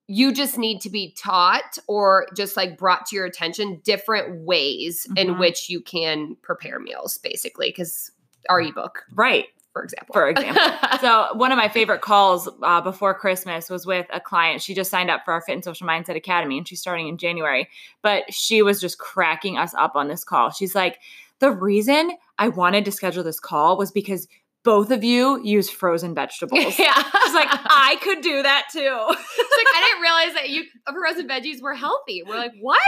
you 0.07 0.31
just 0.31 0.57
need 0.57 0.79
to 0.79 0.89
be 0.89 1.13
taught 1.21 1.77
or 1.87 2.27
just 2.35 2.55
like 2.55 2.77
brought 2.77 3.05
to 3.07 3.15
your 3.15 3.25
attention 3.25 3.81
different 3.83 4.45
ways 4.45 5.05
in 5.17 5.35
Mhm. 5.35 5.39
which 5.39 5.69
you 5.69 5.81
can 5.81 6.37
prepare 6.41 6.79
meals 6.79 7.17
basically 7.17 7.67
because 7.69 8.09
our 8.47 8.61
ebook 8.61 9.03
Right. 9.13 9.47
For 9.77 9.83
example 9.83 10.13
For 10.13 10.27
example. 10.29 10.63
so 11.01 11.27
one 11.33 11.51
of 11.51 11.57
my 11.57 11.69
favorite 11.69 12.01
calls 12.01 12.49
uh, 12.63 12.81
before 12.81 13.13
Christmas 13.13 13.69
was 13.69 13.85
with 13.85 14.05
a 14.11 14.19
client. 14.19 14.61
She 14.61 14.73
just 14.73 14.89
signed 14.91 15.09
up 15.09 15.21
for 15.25 15.33
our 15.33 15.41
Fit 15.41 15.53
and 15.53 15.63
Social 15.63 15.87
Mindset 15.87 16.15
Academy, 16.15 16.57
and 16.57 16.67
she's 16.67 16.79
starting 16.81 17.07
in 17.07 17.17
January. 17.17 17.67
But 18.01 18.33
she 18.33 18.61
was 18.61 18.81
just 18.81 18.97
cracking 18.97 19.57
us 19.57 19.73
up 19.75 19.95
on 19.95 20.07
this 20.07 20.23
call. 20.23 20.49
She's 20.51 20.75
like, 20.75 20.99
"The 21.39 21.51
reason 21.51 22.11
I 22.37 22.47
wanted 22.49 22.85
to 22.85 22.91
schedule 22.91 23.23
this 23.23 23.39
call 23.39 23.77
was 23.77 23.91
because 23.91 24.27
both 24.63 24.91
of 24.91 25.03
you 25.03 25.41
use 25.43 25.69
frozen 25.69 26.13
vegetables." 26.13 26.59
yeah 26.79 26.93
She's 26.95 27.33
like, 27.33 27.49
"I 27.51 27.97
could 28.01 28.21
do 28.21 28.41
that 28.43 28.65
too." 28.71 28.79
It's 28.79 29.57
like 29.57 29.75
I 29.75 29.81
didn't 29.87 30.01
realize 30.01 30.33
that 30.33 30.49
you 30.49 30.63
frozen 30.91 31.27
veggies 31.27 31.61
were 31.61 31.73
healthy. 31.73 32.23
We're 32.23 32.35
like, 32.37 32.53
what? 32.61 32.81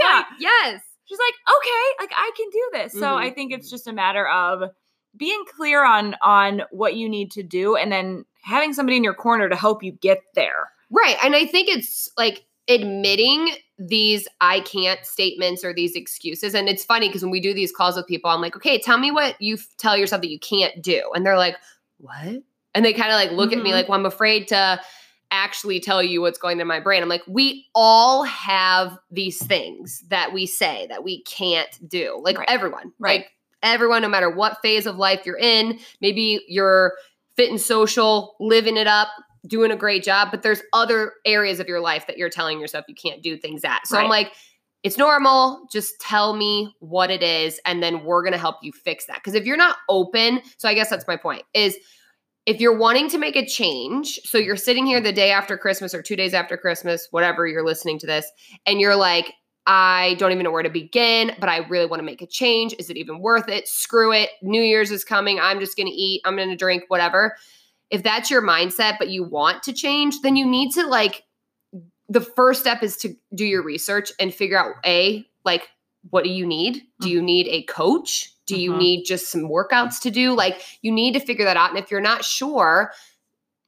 yeah. 0.00 0.16
Like, 0.16 0.26
yes. 0.38 0.80
She's 1.06 1.18
like, 1.18 1.34
"Okay, 1.58 2.02
like 2.04 2.12
I 2.16 2.30
can 2.36 2.46
do 2.50 2.70
this." 2.72 2.92
So 2.94 3.00
Mhm. 3.02 3.16
I 3.26 3.30
think 3.30 3.52
it's 3.52 3.68
just 3.70 3.86
a 3.86 3.92
matter 3.92 4.26
of 4.26 4.70
being 5.16 5.44
clear 5.56 5.84
on 5.84 6.16
on 6.22 6.62
what 6.70 6.96
you 6.96 7.08
need 7.08 7.30
to 7.32 7.42
do, 7.42 7.76
and 7.76 7.90
then 7.92 8.24
having 8.42 8.72
somebody 8.72 8.96
in 8.96 9.04
your 9.04 9.14
corner 9.14 9.48
to 9.48 9.56
help 9.56 9.82
you 9.82 9.92
get 9.92 10.20
there. 10.34 10.70
Right. 10.90 11.16
And 11.24 11.34
I 11.34 11.46
think 11.46 11.68
it's 11.68 12.10
like 12.16 12.44
admitting 12.68 13.50
these 13.78 14.28
I 14.40 14.60
can't 14.60 15.04
statements 15.04 15.64
or 15.64 15.74
these 15.74 15.96
excuses. 15.96 16.54
And 16.54 16.68
it's 16.68 16.84
funny 16.84 17.08
because 17.08 17.22
when 17.22 17.30
we 17.30 17.40
do 17.40 17.52
these 17.54 17.72
calls 17.72 17.96
with 17.96 18.06
people, 18.06 18.30
I'm 18.30 18.40
like, 18.40 18.56
okay, 18.56 18.78
tell 18.78 18.98
me 18.98 19.10
what 19.10 19.40
you 19.40 19.54
f- 19.54 19.68
tell 19.78 19.96
yourself 19.96 20.22
that 20.22 20.30
you 20.30 20.38
can't 20.38 20.80
do. 20.82 21.02
And 21.14 21.24
they're 21.26 21.36
like, 21.38 21.56
what? 21.98 22.42
And 22.74 22.84
they 22.84 22.92
kind 22.92 23.10
of 23.10 23.16
like 23.16 23.32
look 23.32 23.52
at 23.52 23.62
me 23.62 23.70
Mhm. 23.70 23.74
like, 23.74 23.88
well, 23.88 23.98
I'm 23.98 24.06
afraid 24.06 24.48
to 24.48 24.80
actually 25.30 25.80
tell 25.80 26.02
you 26.02 26.20
what's 26.20 26.38
going 26.38 26.60
in 26.60 26.66
my 26.66 26.78
brain. 26.80 27.02
I'm 27.02 27.08
like, 27.08 27.24
we 27.26 27.66
all 27.74 28.22
have 28.24 28.96
these 29.10 29.44
things 29.44 30.04
that 30.08 30.32
we 30.32 30.46
say 30.46 30.86
that 30.90 31.02
we 31.02 31.22
can't 31.24 31.76
do. 31.88 32.20
Like 32.22 32.38
Right. 32.38 32.48
everyone. 32.48 32.92
Right. 32.98 33.20
Like 33.22 33.30
everyone, 33.64 34.02
no 34.02 34.08
matter 34.08 34.30
what 34.30 34.58
phase 34.62 34.86
of 34.86 34.96
life 34.96 35.24
you're 35.24 35.38
in, 35.38 35.80
maybe 36.00 36.44
you're 36.46 36.92
fit 37.36 37.50
and 37.50 37.60
social, 37.60 38.36
living 38.38 38.76
it 38.76 38.86
up, 38.86 39.08
doing 39.46 39.70
a 39.70 39.76
great 39.76 40.04
job, 40.04 40.28
but 40.30 40.42
there's 40.42 40.62
other 40.72 41.12
areas 41.24 41.60
of 41.60 41.66
your 41.68 41.80
life 41.80 42.06
that 42.06 42.16
you're 42.16 42.30
telling 42.30 42.60
yourself 42.60 42.84
you 42.88 42.94
can't 42.94 43.22
do 43.22 43.36
things 43.36 43.64
at. 43.64 43.86
So 43.86 43.98
I'm 43.98 44.08
like, 44.08 44.32
it's 44.82 44.98
normal. 44.98 45.66
Just 45.72 45.98
tell 46.00 46.36
me 46.36 46.74
what 46.80 47.10
it 47.10 47.22
is, 47.22 47.58
and 47.64 47.82
then 47.82 48.04
we're 48.04 48.22
gonna 48.22 48.38
help 48.38 48.56
you 48.62 48.70
fix 48.72 49.06
that. 49.06 49.16
Because 49.16 49.34
if 49.34 49.46
you're 49.46 49.56
not 49.56 49.76
open, 49.88 50.42
so 50.58 50.68
I 50.68 50.74
guess 50.74 50.90
that's 50.90 51.06
my 51.08 51.16
point 51.16 51.42
is 51.54 51.76
if 52.46 52.60
you're 52.60 52.76
wanting 52.76 53.08
to 53.08 53.18
make 53.18 53.36
a 53.36 53.46
change, 53.46 54.20
so 54.24 54.36
you're 54.36 54.56
sitting 54.56 54.84
here 54.86 55.00
the 55.00 55.12
day 55.12 55.30
after 55.30 55.56
Christmas 55.56 55.94
or 55.94 56.02
two 56.02 56.16
days 56.16 56.34
after 56.34 56.58
Christmas, 56.58 57.08
whatever 57.10 57.46
you're 57.46 57.64
listening 57.64 57.98
to 58.00 58.06
this, 58.06 58.30
and 58.66 58.80
you're 58.80 58.96
like, 58.96 59.32
I 59.66 60.16
don't 60.18 60.32
even 60.32 60.44
know 60.44 60.50
where 60.50 60.62
to 60.62 60.70
begin, 60.70 61.32
but 61.40 61.48
I 61.48 61.58
really 61.58 61.86
want 61.86 62.00
to 62.00 62.04
make 62.04 62.20
a 62.20 62.26
change. 62.26 62.74
Is 62.78 62.90
it 62.90 62.96
even 62.96 63.20
worth 63.20 63.48
it? 63.48 63.66
Screw 63.66 64.12
it. 64.12 64.30
New 64.42 64.62
Year's 64.62 64.90
is 64.90 65.04
coming. 65.04 65.40
I'm 65.40 65.58
just 65.58 65.76
going 65.76 65.86
to 65.86 65.92
eat. 65.92 66.20
I'm 66.24 66.36
going 66.36 66.50
to 66.50 66.56
drink, 66.56 66.84
whatever. 66.88 67.36
If 67.90 68.02
that's 68.02 68.30
your 68.30 68.42
mindset, 68.42 68.98
but 68.98 69.08
you 69.08 69.24
want 69.24 69.62
to 69.62 69.72
change, 69.72 70.20
then 70.22 70.36
you 70.36 70.46
need 70.46 70.72
to 70.72 70.86
like, 70.86 71.24
the 72.08 72.20
first 72.20 72.60
step 72.60 72.82
is 72.82 72.96
to 72.98 73.14
do 73.34 73.46
your 73.46 73.62
research 73.62 74.12
and 74.20 74.34
figure 74.34 74.58
out 74.58 74.74
A, 74.84 75.24
like, 75.44 75.68
what 76.10 76.24
do 76.24 76.30
you 76.30 76.44
need? 76.44 76.82
Do 77.00 77.08
you 77.08 77.22
need 77.22 77.46
a 77.48 77.62
coach? 77.62 78.32
Do 78.44 78.56
you 78.58 78.72
Mhm. 78.72 78.78
need 78.78 79.04
just 79.04 79.30
some 79.30 79.48
workouts 79.48 79.98
to 80.02 80.10
do? 80.10 80.34
Like, 80.34 80.60
you 80.82 80.92
need 80.92 81.14
to 81.14 81.20
figure 81.20 81.46
that 81.46 81.56
out. 81.56 81.70
And 81.70 81.78
if 81.78 81.90
you're 81.90 82.02
not 82.02 82.22
sure, 82.22 82.92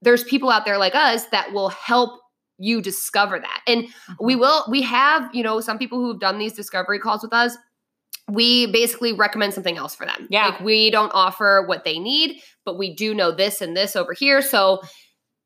there's 0.02 0.22
people 0.22 0.50
out 0.50 0.66
there 0.66 0.76
like 0.76 0.94
us 0.94 1.24
that 1.28 1.54
will 1.54 1.70
help 1.70 2.20
you 2.58 2.80
discover 2.80 3.38
that. 3.38 3.62
And 3.66 3.88
we 4.20 4.34
will 4.36 4.64
we 4.70 4.82
have 4.82 5.34
you 5.34 5.42
know 5.42 5.60
some 5.60 5.78
people 5.78 5.98
who 5.98 6.08
have 6.12 6.20
done 6.20 6.38
these 6.38 6.52
discovery 6.54 6.98
calls 6.98 7.22
with 7.22 7.32
us 7.32 7.56
we 8.28 8.66
basically 8.72 9.12
recommend 9.12 9.54
something 9.54 9.76
else 9.76 9.94
for 9.94 10.04
them 10.04 10.26
Yeah. 10.30 10.48
like 10.48 10.60
we 10.60 10.90
don't 10.90 11.12
offer 11.14 11.64
what 11.66 11.84
they 11.84 11.98
need 12.00 12.40
but 12.64 12.76
we 12.76 12.92
do 12.94 13.14
know 13.14 13.30
this 13.30 13.60
and 13.60 13.76
this 13.76 13.94
over 13.94 14.12
here 14.14 14.42
so 14.42 14.80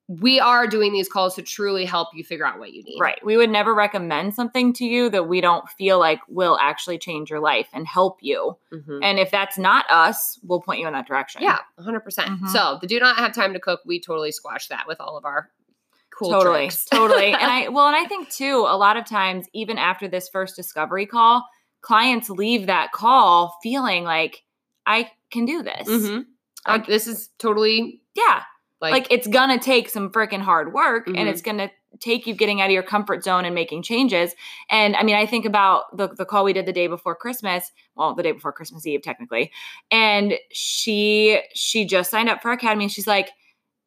we 0.09 0.41
are 0.41 0.67
doing 0.67 0.93
these 0.93 1.09
calls 1.09 1.35
to 1.37 1.43
truly 1.43 1.85
help 1.85 2.09
you 2.15 2.25
figure 2.25 2.47
out 2.47 2.59
what 2.59 2.73
you 2.73 2.83
need 2.83 2.99
Right. 2.99 3.25
We 3.25 3.37
would 3.37 3.51
never 3.51 3.75
recommend 3.75 4.35
something 4.35 4.73
to 4.75 4.85
you 4.85 5.09
that 5.11 5.29
we 5.29 5.41
don't 5.41 5.69
feel 5.69 5.99
like 5.99 6.21
will 6.29 6.59
actually 6.61 6.99
change 6.99 7.31
your 7.31 7.39
life 7.39 7.69
and 7.73 7.87
help 7.87 8.19
you. 8.21 8.57
Mhm. 8.73 9.01
And 9.05 9.19
if 9.21 9.31
that's 9.31 9.57
not 9.59 9.85
us, 9.91 10.39
we'll 10.43 10.61
point 10.63 10.81
you 10.81 10.87
in 10.89 10.95
that 10.95 11.07
direction. 11.07 11.43
yeah 11.43 11.59
100% 11.79 12.41
Mhm. 12.41 12.49
so 12.49 12.79
the 12.81 12.87
do 12.89 12.99
not 12.99 13.19
have 13.19 13.33
time 13.35 13.53
to 13.53 13.61
cook 13.61 13.81
we 13.85 14.01
totally 14.01 14.33
squash 14.33 14.69
that 14.69 14.87
with 14.89 15.01
all 15.01 15.17
of 15.19 15.25
our 15.25 15.51
cool 16.21 16.31
totally. 16.31 16.67
tricks. 16.69 16.85
totally. 16.85 17.33
And 17.41 17.51
I 17.51 17.69
well, 17.69 17.87
and 17.87 17.97
I 17.97 18.05
think 18.05 18.29
too, 18.31 18.65
a 18.69 18.77
lot 18.77 18.97
of 18.97 19.05
times, 19.07 19.47
even 19.55 19.79
after 19.79 20.07
this 20.07 20.29
first 20.29 20.55
discovery 20.55 21.07
call, 21.07 21.45
clients 21.81 22.31
leave 22.31 22.67
that 22.67 22.93
call 22.93 23.57
feeling 23.63 24.05
like 24.05 24.43
I 24.87 25.11
can 25.33 25.45
do 25.47 25.63
this. 25.63 25.89
mm-hmm. 25.89 26.21
Uh, 26.67 26.79
this 26.87 27.07
is 27.07 27.31
totally 27.39 28.03
Yeah. 28.15 28.43
like, 28.83 28.93
Like, 28.93 29.07
it's 29.11 29.27
gonna 29.27 29.59
take 29.59 29.89
some 29.89 30.11
freaking 30.11 30.43
hard 30.43 30.73
work 30.75 31.07
Mhm. 31.07 31.19
and 31.19 31.29
it's 31.29 31.41
gonna 31.43 31.71
take 32.01 32.27
you 32.27 32.35
getting 32.35 32.61
out 32.61 32.67
of 32.67 32.71
your 32.73 32.83
comfort 32.83 33.25
zone 33.25 33.45
and 33.45 33.55
making 33.55 33.83
changes. 33.83 34.35
And 34.69 34.95
I 34.97 35.03
mean, 35.03 35.17
I 35.17 35.27
think 35.27 35.45
about 35.45 35.97
the, 35.97 36.09
the 36.09 36.25
call 36.25 36.45
we 36.45 36.53
did 36.53 36.65
the 36.67 36.73
day 36.73 36.87
before 36.87 37.15
Christmas, 37.17 37.73
well, 37.97 38.15
the 38.15 38.23
day 38.23 38.33
before 38.33 38.53
Christmas 38.53 38.87
Eve, 38.87 39.03
technically. 39.03 39.51
And 39.91 40.35
she 40.53 41.41
she 41.55 41.85
just 41.85 42.11
signed 42.11 42.29
up 42.29 42.43
for 42.43 42.53
Academy 42.53 42.85
and 42.85 42.93
she's 42.93 43.07
like, 43.07 43.31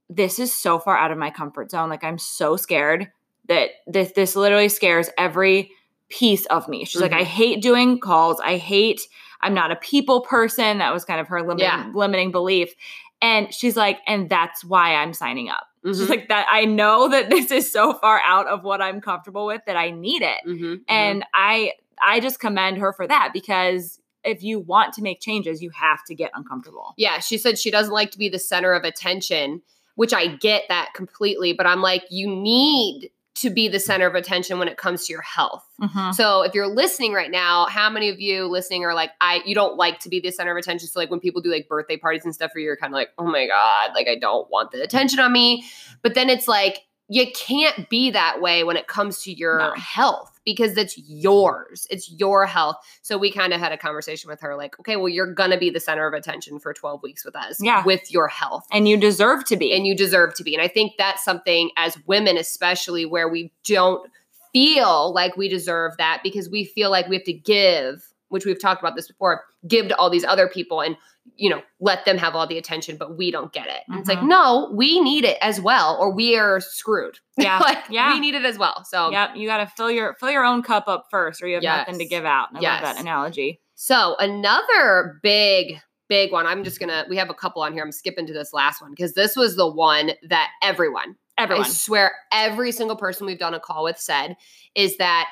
This 0.09 0.39
is 0.39 0.53
so 0.53 0.79
far 0.79 0.97
out 0.97 1.11
of 1.11 1.17
my 1.17 1.29
comfort 1.29 1.71
zone. 1.71 1.89
Like 1.89 2.03
I'm 2.03 2.17
so 2.17 2.55
scared 2.57 3.11
that 3.47 3.69
this 3.87 4.11
this 4.13 4.35
literally 4.35 4.69
scares 4.69 5.09
every 5.17 5.71
piece 6.09 6.45
of 6.47 6.67
me. 6.67 6.85
She's 6.85 7.01
like, 7.01 7.13
I 7.13 7.23
hate 7.23 7.61
doing 7.61 7.99
calls. 7.99 8.39
I 8.43 8.57
hate, 8.57 9.01
I'm 9.41 9.53
not 9.53 9.71
a 9.71 9.75
people 9.77 10.21
person. 10.21 10.77
That 10.77 10.93
was 10.93 11.05
kind 11.05 11.19
of 11.19 11.27
her 11.27 11.41
limiting, 11.41 11.65
Yeah. 11.65 11.91
limiting 11.93 12.31
belief. 12.31 12.73
And 13.21 13.51
she's 13.53 13.75
like, 13.75 13.99
and 14.05 14.29
that's 14.29 14.63
why 14.63 14.95
I'm 14.95 15.13
signing 15.13 15.49
up. 15.49 15.65
Mhm. 15.83 15.97
She's 15.97 16.09
like, 16.09 16.27
that 16.29 16.45
I 16.51 16.65
know 16.65 17.07
that 17.09 17.29
this 17.29 17.51
is 17.51 17.71
so 17.71 17.93
far 17.93 18.21
out 18.25 18.47
of 18.47 18.63
what 18.63 18.81
I'm 18.81 19.01
comfortable 19.01 19.45
with 19.45 19.61
that 19.65 19.75
I 19.77 19.89
need 19.91 20.21
it. 20.21 20.37
Mhm, 20.47 20.59
mhm. 20.59 20.81
And 20.87 21.25
I 21.33 21.73
I 22.05 22.19
just 22.19 22.39
commend 22.39 22.77
her 22.79 22.91
for 22.93 23.07
that 23.07 23.31
because 23.33 23.99
if 24.23 24.43
you 24.43 24.59
want 24.59 24.93
to 24.93 25.01
make 25.01 25.19
changes, 25.21 25.61
you 25.61 25.69
have 25.71 26.03
to 26.05 26.15
get 26.15 26.31
uncomfortable. 26.35 26.93
Yeah, 26.97 27.19
she 27.19 27.37
said 27.37 27.57
she 27.57 27.71
doesn't 27.71 27.93
like 27.93 28.11
to 28.11 28.17
be 28.17 28.29
the 28.29 28.39
center 28.39 28.73
of 28.73 28.83
attention, 28.83 29.61
which 29.95 30.13
I 30.13 30.27
get 30.27 30.63
that 30.69 30.89
completely, 30.95 31.53
but 31.53 31.65
I'm 31.65 31.81
like, 31.81 32.03
you 32.09 32.27
need 32.27 33.09
to 33.35 33.49
be 33.49 33.67
the 33.67 33.79
center 33.79 34.05
of 34.05 34.13
attention 34.13 34.59
when 34.59 34.67
it 34.67 34.77
comes 34.77 35.05
to 35.07 35.11
your 35.13 35.23
health. 35.23 35.65
Mhm. 35.81 36.13
So 36.13 36.43
if 36.43 36.53
you're 36.53 36.67
listening 36.67 37.13
right 37.13 37.31
now, 37.31 37.65
how 37.65 37.89
many 37.89 38.07
of 38.09 38.19
you 38.19 38.45
listening 38.45 38.85
are 38.85 38.93
like, 38.93 39.09
I 39.21 39.41
you 39.45 39.55
don't 39.55 39.75
like 39.75 39.99
to 40.01 40.09
be 40.09 40.19
the 40.19 40.31
center 40.31 40.51
of 40.51 40.57
attention? 40.57 40.87
So 40.87 40.99
like 40.99 41.09
when 41.09 41.19
people 41.19 41.41
do 41.41 41.49
like 41.51 41.67
birthday 41.67 41.97
parties 41.97 42.23
and 42.25 42.33
stuff 42.33 42.51
for 42.51 42.59
you, 42.59 42.65
you're 42.65 42.77
kind 42.77 42.93
of 42.93 42.95
like, 42.95 43.09
oh 43.17 43.25
my 43.25 43.47
God, 43.47 43.91
like 43.95 44.07
I 44.07 44.15
don't 44.19 44.49
want 44.51 44.71
the 44.71 44.81
attention 44.83 45.19
on 45.19 45.31
me. 45.33 45.65
But 46.03 46.13
then 46.13 46.29
it's 46.29 46.47
like 46.47 46.83
you 47.09 47.25
can't 47.35 47.89
be 47.89 48.11
that 48.11 48.39
way 48.39 48.63
when 48.63 48.77
it 48.77 48.87
comes 48.87 49.23
to 49.23 49.33
your 49.33 49.57
No. 49.57 49.73
health 49.75 50.32
because 50.45 50.77
it's 50.77 50.97
yours. 50.97 51.87
It's 51.89 52.11
your 52.11 52.45
health. 52.45 52.77
So 53.01 53.17
we 53.17 53.31
kind 53.31 53.53
of 53.53 53.59
had 53.59 53.71
a 53.71 53.77
conversation 53.77 54.29
with 54.29 54.41
her, 54.41 54.55
like, 54.55 54.79
okay, 54.79 54.95
well, 54.95 55.09
you're 55.09 55.33
gonna 55.33 55.57
be 55.57 55.69
the 55.69 55.79
center 55.79 56.07
of 56.07 56.13
attention 56.13 56.59
for 56.59 56.73
12 56.73 57.01
weeks 57.03 57.23
with 57.25 57.35
us 57.35 57.57
Yeah. 57.61 57.83
with 57.85 58.11
your 58.11 58.27
health 58.27 58.65
And 58.71 58.87
you 58.87 58.97
deserve 58.97 59.45
to 59.45 59.57
be. 59.57 59.73
and 59.73 59.87
you 59.87 59.95
deserve 59.95 60.33
to 60.35 60.43
be. 60.43 60.53
And 60.53 60.61
I 60.61 60.67
think 60.67 60.93
that's 60.97 61.23
something 61.23 61.69
as 61.77 61.97
women, 62.07 62.37
especially 62.37 63.05
where 63.05 63.27
we 63.29 63.51
don't 63.65 64.09
feel 64.53 65.13
like 65.13 65.35
we 65.35 65.47
deserve 65.49 65.97
that 65.97 66.21
because 66.23 66.49
we 66.49 66.63
feel 66.63 66.91
like 66.91 67.07
we 67.07 67.15
have 67.15 67.25
to 67.25 67.33
give, 67.33 68.07
which 68.33 68.45
we've 68.45 68.59
talked 68.61 68.81
about 68.81 68.95
this 68.95 69.07
before, 69.07 69.43
give 69.67 69.87
to 69.87 69.95
all 69.97 70.09
these 70.09 70.25
other 70.25 70.47
people. 70.49 70.81
And 70.81 70.97
you 71.37 71.49
know, 71.49 71.61
let 71.79 72.03
them 72.03 72.17
have 72.17 72.35
all 72.35 72.45
the 72.45 72.57
attention, 72.57 72.97
but 72.97 73.17
we 73.17 73.31
don't 73.31 73.53
get 73.53 73.67
it. 73.67 73.79
And 73.87 73.97
it's 73.99 74.09
like, 74.09 74.19
Mhm. 74.19 74.27
no, 74.27 74.69
we 74.75 74.99
need 74.99 75.23
it 75.23 75.37
as 75.41 75.61
well, 75.61 75.95
or 75.97 76.11
we 76.11 76.35
are 76.37 76.59
screwed. 76.59 77.19
Yeah. 77.37 77.59
like 77.59 77.77
Yeah. 77.89 78.13
we 78.13 78.19
need 78.19 78.35
it 78.35 78.43
as 78.43 78.57
well. 78.57 78.83
So 78.83 79.09
Yep, 79.09 79.37
you 79.37 79.47
got 79.47 79.57
to 79.59 79.67
fill 79.67 79.89
your 79.89 80.15
fill 80.19 80.31
your 80.31 80.43
own 80.43 80.63
cup 80.63 80.89
up 80.89 81.05
first, 81.09 81.41
or 81.41 81.47
you 81.47 81.55
have 81.55 81.63
nothing 81.63 81.97
to 81.99 82.05
give 82.05 82.25
out. 82.25 82.49
I 82.51 82.55
love 82.55 82.63
Yes. 82.63 82.81
that 82.81 82.99
analogy. 82.99 83.61
So 83.75 84.15
another 84.19 85.19
big, 85.23 85.79
big 86.09 86.31
one. 86.33 86.45
I'm 86.45 86.63
just 86.65 86.79
gonna. 86.79 87.05
We 87.09 87.15
have 87.17 87.29
a 87.29 87.33
couple 87.33 87.61
on 87.61 87.71
here. 87.71 87.83
I'm 87.83 87.91
skipping 87.93 88.27
to 88.27 88.33
this 88.33 88.51
last 88.51 88.81
one 88.81 88.91
because 88.91 89.13
this 89.13 89.37
was 89.37 89.55
the 89.55 89.67
one 89.71 90.11
that 90.27 90.49
everyone, 90.61 91.15
Everyone, 91.37 91.65
I 91.65 91.69
swear, 91.69 92.11
every 92.33 92.71
single 92.73 92.95
person 92.97 93.25
we've 93.25 93.39
done 93.39 93.53
a 93.53 93.59
call 93.61 93.85
with 93.85 93.97
said 93.97 94.35
is 94.75 94.97
that 94.97 95.27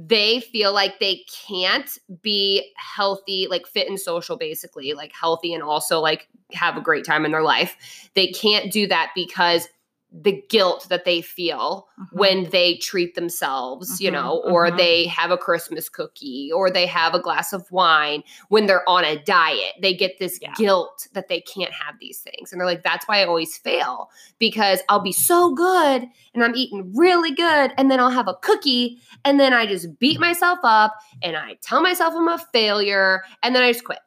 they 0.00 0.38
feel 0.38 0.72
like 0.72 1.00
they 1.00 1.24
can't 1.48 1.98
be 2.22 2.72
healthy, 2.76 3.48
like 3.50 3.66
fit 3.66 3.88
and 3.88 3.98
social, 3.98 4.36
basically, 4.36 4.92
like 4.92 5.12
healthy 5.12 5.52
and 5.52 5.62
also 5.62 5.98
like 5.98 6.28
have 6.52 6.76
a 6.76 6.80
great 6.80 7.04
time 7.04 7.24
in 7.24 7.32
their 7.32 7.42
life. 7.42 7.76
They 8.14 8.28
can't 8.28 8.70
do 8.70 8.86
that 8.86 9.10
because 9.16 9.68
the 10.10 10.42
guilt 10.48 10.86
that 10.88 11.04
they 11.04 11.20
feel 11.20 11.86
Mhm. 11.98 12.06
when 12.12 12.50
they 12.50 12.76
treat 12.76 13.14
themselves, 13.14 14.00
you 14.00 14.08
Mhm, 14.10 14.14
know, 14.14 14.42
or 14.46 14.70
mhm. 14.70 14.78
they 14.78 15.06
have 15.06 15.30
a 15.30 15.36
Christmas 15.36 15.90
cookie 15.90 16.50
or 16.54 16.70
they 16.70 16.86
have 16.86 17.14
a 17.14 17.20
glass 17.20 17.52
of 17.52 17.70
wine 17.70 18.22
when 18.48 18.64
they're 18.66 18.88
on 18.88 19.04
a 19.04 19.22
diet. 19.24 19.74
They 19.82 19.92
get 19.92 20.18
this 20.18 20.38
Yeah. 20.40 20.54
guilt 20.56 21.08
that 21.12 21.28
they 21.28 21.42
can't 21.42 21.72
have 21.72 21.96
these 22.00 22.20
things. 22.20 22.52
And 22.52 22.60
they're 22.60 22.66
like, 22.66 22.82
that's 22.82 23.06
why 23.06 23.20
I 23.20 23.26
always 23.26 23.58
fail 23.58 24.10
because 24.38 24.80
I'll 24.88 24.98
be 25.00 25.12
so 25.12 25.52
good 25.54 26.08
and 26.32 26.42
I'm 26.42 26.56
eating 26.56 26.90
really 26.96 27.30
good. 27.32 27.74
And 27.76 27.90
then 27.90 28.00
I'll 28.00 28.08
have 28.10 28.28
a 28.28 28.34
cookie 28.34 28.98
and 29.26 29.38
then 29.38 29.52
I 29.52 29.66
just 29.66 29.98
beat 29.98 30.18
myself 30.18 30.58
up 30.62 30.94
and 31.22 31.36
I 31.36 31.58
tell 31.60 31.82
myself 31.82 32.14
I'm 32.16 32.28
a 32.28 32.38
failure 32.52 33.22
and 33.42 33.54
then 33.54 33.62
I 33.62 33.72
just 33.72 33.84
quit. 33.84 33.98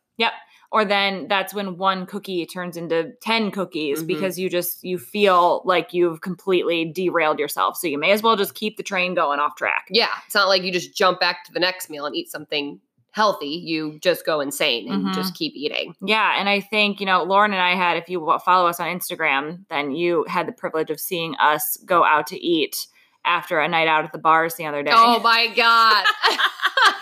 Or 0.71 0.86
then 0.86 1.27
that's 1.27 1.53
when 1.53 1.77
one 1.77 2.05
cookie 2.05 2.45
turns 2.45 2.77
into 2.77 3.12
10 3.21 3.51
cookies 3.51 4.03
Mhm. 4.03 4.07
because 4.07 4.39
you 4.39 4.49
just 4.49 4.84
you 4.84 4.97
feel 4.97 5.62
like 5.65 5.93
you've 5.93 6.21
completely 6.21 6.86
derailed 6.91 7.39
yourself 7.39 7.75
so 7.77 7.88
you 7.88 7.97
may 7.97 8.12
as 8.12 8.23
well 8.23 8.36
just 8.36 8.55
keep 8.55 8.77
the 8.77 8.84
train 8.84 9.13
going 9.13 9.39
off 9.39 9.55
track 9.55 9.88
Yeah. 9.89 10.07
It's 10.25 10.36
not 10.36 10.47
like 10.47 10.63
you 10.63 10.71
just 10.71 10.95
jump 10.95 11.19
back 11.19 11.43
to 11.45 11.51
the 11.53 11.60
next 11.60 11.89
meal 11.89 12.05
and 12.05 12.15
eat 12.15 12.29
something 12.31 12.79
healthy. 13.13 13.47
You 13.65 13.99
just 13.99 14.25
go 14.25 14.39
insane 14.39 14.89
and 14.89 15.07
Mhm. 15.07 15.13
just 15.13 15.36
keep 15.36 15.53
eating. 15.53 15.93
yeah 16.01 16.36
and 16.39 16.47
i 16.47 16.62
think 16.62 17.01
you 17.01 17.05
know 17.05 17.23
lauren 17.23 17.51
and 17.51 17.62
i 17.62 17.75
had 17.75 17.97
if 17.97 18.07
you 18.07 18.19
follow 18.45 18.67
us 18.69 18.79
on 18.79 18.88
instagram 18.88 19.65
then 19.69 19.91
you 19.91 20.23
had 20.29 20.47
the 20.47 20.53
privilege 20.53 20.89
of 20.89 20.97
seeing 20.99 21.36
us 21.36 21.75
go 21.86 22.05
out 22.05 22.25
to 22.27 22.39
eat 22.39 22.88
after 23.25 23.60
a 23.60 23.67
night 23.67 23.88
out 23.88 24.03
at 24.05 24.12
the 24.12 24.17
bars 24.19 24.55
the 24.55 24.65
other 24.65 24.84
day 24.84 24.91
Oh 24.93 25.19
my 25.19 25.47
god. 25.55 26.05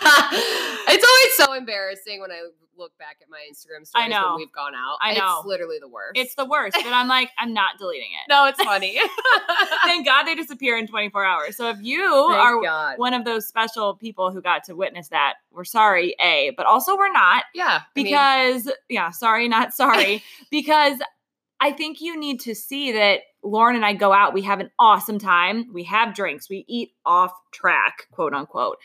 it's 0.88 1.04
always 1.06 1.36
so 1.48 1.52
embarrassing 1.54 2.20
when 2.20 2.30
I 2.30 2.42
look 2.76 2.96
back 2.98 3.18
at 3.20 3.28
my 3.28 3.38
Instagram 3.50 3.86
stories 3.86 4.08
know. 4.08 4.28
when 4.30 4.36
we've 4.36 4.52
gone 4.52 4.74
out. 4.74 4.96
I 5.02 5.12
know. 5.14 5.38
It's 5.38 5.46
literally 5.46 5.76
the 5.80 5.88
worst. 5.88 6.12
it's 6.18 6.34
the 6.34 6.46
worst 6.46 6.76
but 6.82 6.92
i'm 6.94 7.08
like 7.08 7.30
i'm 7.38 7.52
not 7.52 7.76
deleting 7.78 8.08
it 8.12 8.28
no, 8.30 8.46
it's 8.46 8.62
funny. 8.62 8.98
thank 9.84 10.06
god 10.06 10.24
they 10.24 10.34
disappear 10.34 10.78
in 10.78 10.86
24 10.86 11.22
hours 11.24 11.56
so 11.56 11.68
if 11.68 11.76
you 11.82 12.00
Thank 12.00 12.40
are 12.40 12.62
God. 12.62 12.98
one 12.98 13.12
of 13.12 13.24
those 13.26 13.46
special 13.46 13.94
people 13.96 14.30
who 14.30 14.40
got 14.40 14.64
to 14.64 14.74
witness 14.74 15.08
that 15.08 15.34
we're 15.52 15.64
sorry 15.64 16.14
a 16.22 16.52
but 16.56 16.64
also 16.64 16.96
we're 16.96 17.12
not 17.12 17.44
Yeah. 17.54 17.80
I 17.80 17.82
mean, 17.94 18.04
because 18.06 18.70
yeah 18.88 19.10
sorry 19.10 19.46
not 19.48 19.74
sorry 19.74 20.22
because 20.50 20.98
i 21.60 21.72
think 21.72 22.00
you 22.00 22.18
need 22.18 22.40
to 22.40 22.54
see 22.54 22.92
that 22.92 23.20
lauren 23.42 23.76
and 23.76 23.84
i 23.84 23.92
go 23.92 24.12
out 24.12 24.34
we 24.34 24.42
have 24.42 24.60
an 24.60 24.70
awesome 24.78 25.18
time 25.18 25.66
we 25.72 25.84
have 25.84 26.14
drinks 26.14 26.48
we 26.48 26.64
eat 26.68 26.90
off 27.06 27.32
track 27.52 28.06
quote 28.10 28.32
unquote 28.34 28.76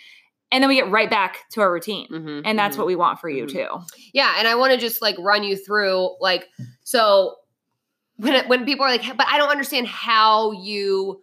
and 0.51 0.61
then 0.61 0.69
we 0.69 0.75
get 0.75 0.89
right 0.89 1.09
back 1.09 1.39
to 1.51 1.59
our 1.61 1.71
routine 1.71 2.07
mhm, 2.09 2.41
and 2.45 2.57
that's 2.57 2.75
mhm. 2.75 2.79
what 2.79 2.87
we 2.87 2.95
want 2.95 3.19
for 3.19 3.29
you 3.29 3.45
Mhm. 3.45 3.51
too 3.51 3.67
Yeah, 4.13 4.35
and 4.37 4.47
I 4.47 4.55
want 4.55 4.71
to 4.73 4.77
just 4.79 5.01
like 5.01 5.17
run 5.19 5.43
you 5.43 5.57
through 5.57 6.15
like 6.21 6.47
so 6.83 7.35
when 8.17 8.33
it, 8.33 8.47
when 8.47 8.63
people 8.63 8.85
are 8.85 8.89
like, 8.89 9.17
but 9.17 9.27
I 9.27 9.37
don't 9.37 9.49
understand 9.49 9.87
how 9.87 10.53
you 10.53 11.21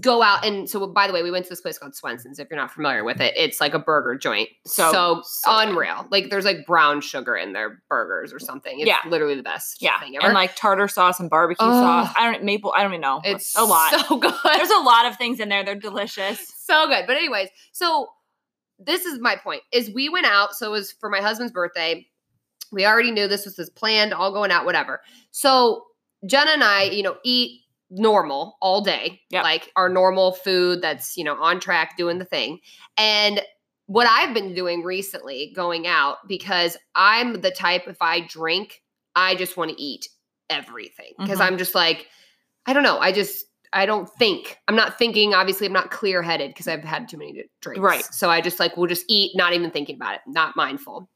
go 0.00 0.22
out 0.22 0.44
and 0.44 0.68
so 0.68 0.86
by 0.86 1.06
the 1.06 1.12
way, 1.14 1.22
we 1.22 1.30
went 1.30 1.46
to 1.46 1.48
this 1.48 1.60
place 1.62 1.78
called 1.78 1.94
Swenson's. 1.94 2.38
If 2.38 2.48
you're 2.50 2.58
not 2.58 2.70
familiar 2.70 3.04
with 3.04 3.20
it, 3.22 3.32
it's 3.36 3.58
like 3.60 3.72
a 3.72 3.78
burger 3.78 4.16
joint. 4.16 4.50
So- 4.66 4.92
So, 4.92 5.22
so 5.24 5.58
unreal. 5.58 6.06
Like 6.10 6.28
there's 6.28 6.44
like 6.44 6.66
brown 6.66 7.00
sugar 7.00 7.34
in 7.36 7.52
their 7.54 7.82
burgers 7.88 8.32
or 8.34 8.38
something. 8.38 8.80
It's 8.80 8.86
Yeah. 8.86 8.98
literally 9.08 9.34
the 9.34 9.42
best 9.42 9.80
yeah 9.80 9.98
thing 10.00 10.16
ever. 10.16 10.26
and 10.26 10.34
like 10.34 10.54
tartar 10.56 10.88
sauce 10.88 11.20
and 11.20 11.30
barbecue 11.30 11.66
Oh. 11.66 11.72
sauce 11.72 12.14
i 12.18 12.30
don't 12.30 12.44
maple 12.44 12.74
i 12.76 12.82
don't 12.82 12.92
even 12.92 13.00
know 13.00 13.20
it's 13.24 13.56
a 13.56 13.64
lot 13.64 13.92
So 14.06 14.16
good. 14.18 14.34
there's 14.44 14.70
a 14.70 14.80
lot 14.80 15.06
of 15.06 15.16
things 15.16 15.40
in 15.40 15.48
there 15.48 15.64
they're 15.64 15.74
delicious 15.74 16.38
so 16.64 16.86
good. 16.86 17.04
But 17.06 17.16
anyways, 17.16 17.48
so 17.72 18.08
this 18.78 19.04
is 19.04 19.18
my 19.20 19.36
point 19.36 19.62
is 19.72 19.90
we 19.94 20.08
went 20.08 20.26
out. 20.26 20.54
So 20.54 20.66
it 20.68 20.70
was 20.70 20.92
for 20.92 21.08
my 21.10 21.20
husband's 21.20 21.52
birthday. 21.52 22.06
We 22.70 22.86
already 22.86 23.10
knew 23.10 23.26
this 23.28 23.44
was 23.44 23.56
his 23.56 23.68
planned, 23.68 24.14
all 24.14 24.32
going 24.32 24.50
out, 24.50 24.64
whatever. 24.64 25.00
So 25.32 25.84
Jenna 26.26 26.52
and 26.52 26.64
I, 26.64 26.84
you 26.84 27.02
know, 27.02 27.16
eat 27.24 27.61
normal 27.92 28.56
all 28.60 28.80
day, 28.80 29.20
Yep. 29.30 29.44
like 29.44 29.70
our 29.76 29.88
normal 29.88 30.32
food 30.32 30.80
that's, 30.82 31.16
you 31.16 31.24
know, 31.24 31.34
on 31.40 31.60
track 31.60 31.96
doing 31.96 32.18
the 32.18 32.24
thing. 32.24 32.58
And 32.96 33.42
what 33.86 34.06
I've 34.08 34.32
been 34.32 34.54
doing 34.54 34.82
recently 34.82 35.52
going 35.54 35.86
out 35.86 36.18
because 36.26 36.76
I'm 36.94 37.40
the 37.42 37.50
type 37.50 37.86
if 37.86 38.00
I 38.00 38.20
drink, 38.20 38.82
I 39.14 39.34
just 39.34 39.56
want 39.56 39.70
to 39.70 39.80
eat 39.80 40.08
everything 40.48 41.12
because 41.18 41.38
Mhm. 41.38 41.42
I'm 41.46 41.58
just 41.58 41.74
like 41.74 42.08
I 42.64 42.72
don't 42.72 42.82
know, 42.84 42.98
I 42.98 43.12
just 43.12 43.46
I 43.74 43.86
don't 43.86 44.06
think. 44.06 44.58
I'm 44.68 44.76
not 44.76 44.98
thinking. 44.98 45.32
Obviously, 45.32 45.66
I'm 45.66 45.72
not 45.72 45.90
clear 45.90 46.20
headed 46.22 46.50
because 46.50 46.68
I've 46.68 46.84
had 46.84 47.08
too 47.08 47.16
many 47.16 47.44
drinks. 47.62 47.80
Right. 47.80 48.04
So 48.04 48.28
I 48.30 48.40
just 48.42 48.60
like 48.60 48.76
we'll 48.76 48.86
just 48.86 49.06
eat, 49.08 49.32
not 49.34 49.52
even 49.54 49.70
thinking 49.70 49.96
about 49.96 50.14
it, 50.16 50.20
not 50.26 50.54
mindful. 50.56 51.08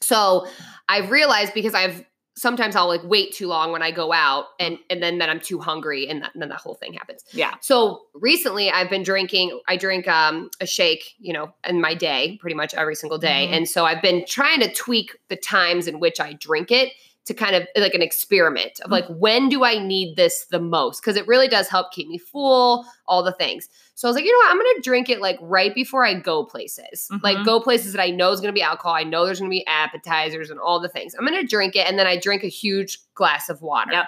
So 0.00 0.46
I've 0.88 1.10
realized 1.10 1.52
because 1.52 1.74
I've 1.74 2.04
sometimes 2.36 2.76
I'll 2.76 2.88
like 2.88 3.02
wait 3.04 3.32
too 3.32 3.48
long 3.48 3.72
when 3.72 3.82
I 3.82 3.90
go 3.90 4.12
out, 4.12 4.46
and 4.60 4.78
and 4.90 5.02
then 5.02 5.18
then 5.18 5.30
I'm 5.30 5.40
too 5.40 5.58
hungry, 5.58 6.08
and, 6.08 6.22
that, 6.22 6.34
and 6.34 6.42
then 6.42 6.50
that 6.50 6.60
whole 6.60 6.74
thing 6.74 6.92
happens. 6.92 7.24
yeah 7.32 7.54
So 7.60 8.02
recently, 8.14 8.70
I've 8.70 8.90
been 8.90 9.02
drinking. 9.02 9.58
I 9.68 9.76
drink 9.76 10.06
um, 10.06 10.50
a 10.60 10.66
shake, 10.66 11.14
you 11.18 11.32
know, 11.32 11.52
in 11.68 11.80
my 11.80 11.94
day, 11.94 12.38
pretty 12.40 12.56
much 12.56 12.74
every 12.74 12.94
single 12.94 13.18
day. 13.18 13.48
Mhm. 13.48 13.56
And 13.56 13.68
so 13.68 13.84
I've 13.84 14.02
been 14.02 14.24
trying 14.26 14.60
to 14.60 14.72
tweak 14.72 15.16
the 15.28 15.36
times 15.36 15.86
in 15.86 15.98
which 16.00 16.20
I 16.20 16.34
drink 16.34 16.70
it 16.70 16.92
to 17.26 17.34
kind 17.34 17.54
of 17.56 17.66
like 17.76 17.94
an 17.94 18.02
experiment 18.02 18.80
of 18.80 18.90
like 18.90 19.04
when 19.08 19.48
do 19.48 19.64
I 19.64 19.78
need 19.78 20.16
this 20.16 20.46
the 20.46 20.60
most? 20.60 21.00
Because 21.02 21.16
it 21.16 21.26
really 21.26 21.48
does 21.48 21.68
help 21.68 21.92
keep 21.92 22.08
me 22.08 22.18
full, 22.18 22.86
all 23.06 23.22
the 23.22 23.32
things. 23.32 23.68
So 23.94 24.06
I 24.06 24.10
was 24.10 24.14
like, 24.16 24.24
you 24.24 24.32
know 24.32 24.38
what? 24.38 24.50
I'm 24.50 24.58
gonna 24.58 24.80
drink 24.82 25.08
it 25.10 25.20
like 25.20 25.38
right 25.40 25.74
before 25.74 26.04
I 26.04 26.14
go 26.14 26.44
places, 26.44 27.08
like 27.22 27.36
Mhm. 27.38 27.44
go 27.44 27.60
places 27.60 27.92
that 27.92 28.02
I 28.02 28.10
know 28.10 28.30
is 28.30 28.40
gonna 28.40 28.52
be 28.52 28.62
alcohol. 28.62 28.94
I 28.94 29.02
know 29.02 29.24
there's 29.26 29.40
gonna 29.40 29.50
be 29.50 29.66
appetizers 29.66 30.50
and 30.50 30.60
all 30.60 30.78
the 30.80 30.88
things. 30.88 31.14
I'm 31.14 31.24
gonna 31.24 31.42
drink 31.42 31.74
it, 31.76 31.88
and 31.88 31.98
then 31.98 32.06
I 32.06 32.16
drink 32.16 32.44
a 32.44 32.48
huge 32.48 32.98
glass 33.14 33.48
of 33.48 33.60
water. 33.60 33.92
Yep. 33.92 34.06